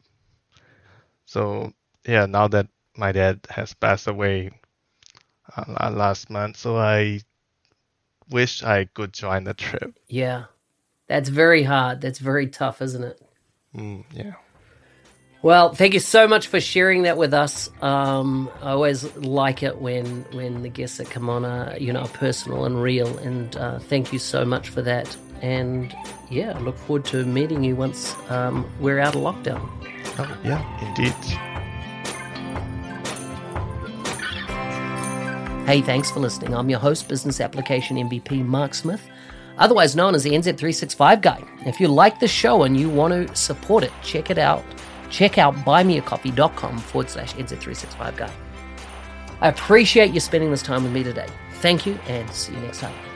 So 1.26 1.74
yeah, 2.06 2.26
now 2.26 2.48
that 2.50 2.67
my 2.96 3.12
dad 3.12 3.39
has 3.50 3.74
passed 3.74 4.08
away 4.08 4.52
uh, 5.56 5.92
last 5.92 6.30
month, 6.30 6.58
so 6.58 6.78
I 6.78 7.22
wish 8.30 8.64
I 8.64 8.86
could 8.86 9.14
join 9.14 9.46
the 9.46 9.54
trip. 9.54 9.98
Yeah. 10.08 10.46
That's 11.08 11.30
very 11.30 11.64
hard. 11.64 12.02
That's 12.02 12.20
very 12.20 12.48
tough, 12.48 12.82
isn't 12.82 13.04
it? 13.04 13.22
Mm, 13.76 14.04
yeah. 14.12 14.34
Well, 15.42 15.74
thank 15.74 15.94
you 15.94 16.00
so 16.00 16.28
much 16.28 16.48
for 16.48 16.60
sharing 16.60 17.04
that 17.04 17.18
with 17.18 17.34
us. 17.34 17.70
Um, 17.82 18.50
I 18.62 18.72
always 18.72 19.16
like 19.16 19.64
it 19.64 19.78
when 19.78 20.26
when 20.34 20.64
the 20.64 20.70
guests 20.70 20.98
that 20.98 21.10
come 21.10 21.30
on 21.30 21.46
are 21.46 21.78
you 21.78 21.94
know 21.94 22.02
are 22.02 22.08
personal 22.10 22.66
and 22.66 22.82
real, 22.82 23.18
and 23.20 23.56
uh, 23.56 23.80
thank 23.80 24.12
you 24.12 24.20
so 24.20 24.44
much 24.44 24.70
for 24.70 24.82
that. 24.82 25.16
And 25.42 25.96
yeah, 26.30 26.58
I 26.58 26.60
look 26.60 26.78
forward 26.78 27.06
to 27.06 27.24
meeting 27.24 27.64
you 27.64 27.76
once 27.76 28.16
um, 28.30 28.70
we're 28.80 29.00
out 29.00 29.16
of 29.16 29.22
lockdown. 29.22 29.70
Oh, 30.18 30.38
yeah, 30.44 30.88
indeed. 30.88 31.57
Hey, 35.68 35.82
thanks 35.82 36.10
for 36.10 36.22
listening. 36.22 36.56
I'm 36.56 36.70
your 36.70 36.80
host, 36.80 37.10
Business 37.10 37.42
Application 37.42 37.98
MVP 37.98 38.46
Mark 38.46 38.74
Smith, 38.74 39.06
otherwise 39.58 39.98
known 39.98 40.16
as 40.16 40.24
the 40.24 40.30
NZ365 40.30 41.22
Guy. 41.22 41.44
If 41.66 41.82
you 41.82 41.90
like 41.90 42.22
the 42.22 42.28
show 42.30 42.64
and 42.64 42.80
you 42.80 42.90
want 42.90 43.12
to 43.12 43.36
support 43.36 43.84
it, 43.84 43.92
check 44.02 44.30
it 44.30 44.38
out. 44.38 44.64
Check 45.10 45.38
out 45.38 45.54
buymeacoffee.com 45.56 46.78
forward 46.78 47.10
slash 47.10 47.34
NZ365 47.34 48.16
Guy. 48.16 48.32
I 49.42 49.50
appreciate 49.50 50.14
you 50.14 50.22
spending 50.22 50.52
this 50.52 50.64
time 50.64 50.84
with 50.84 50.94
me 50.94 51.04
today. 51.04 51.28
Thank 51.56 51.86
you 51.86 52.00
and 52.08 52.32
see 52.32 52.54
you 52.54 52.62
next 52.62 52.80
time. 52.80 53.07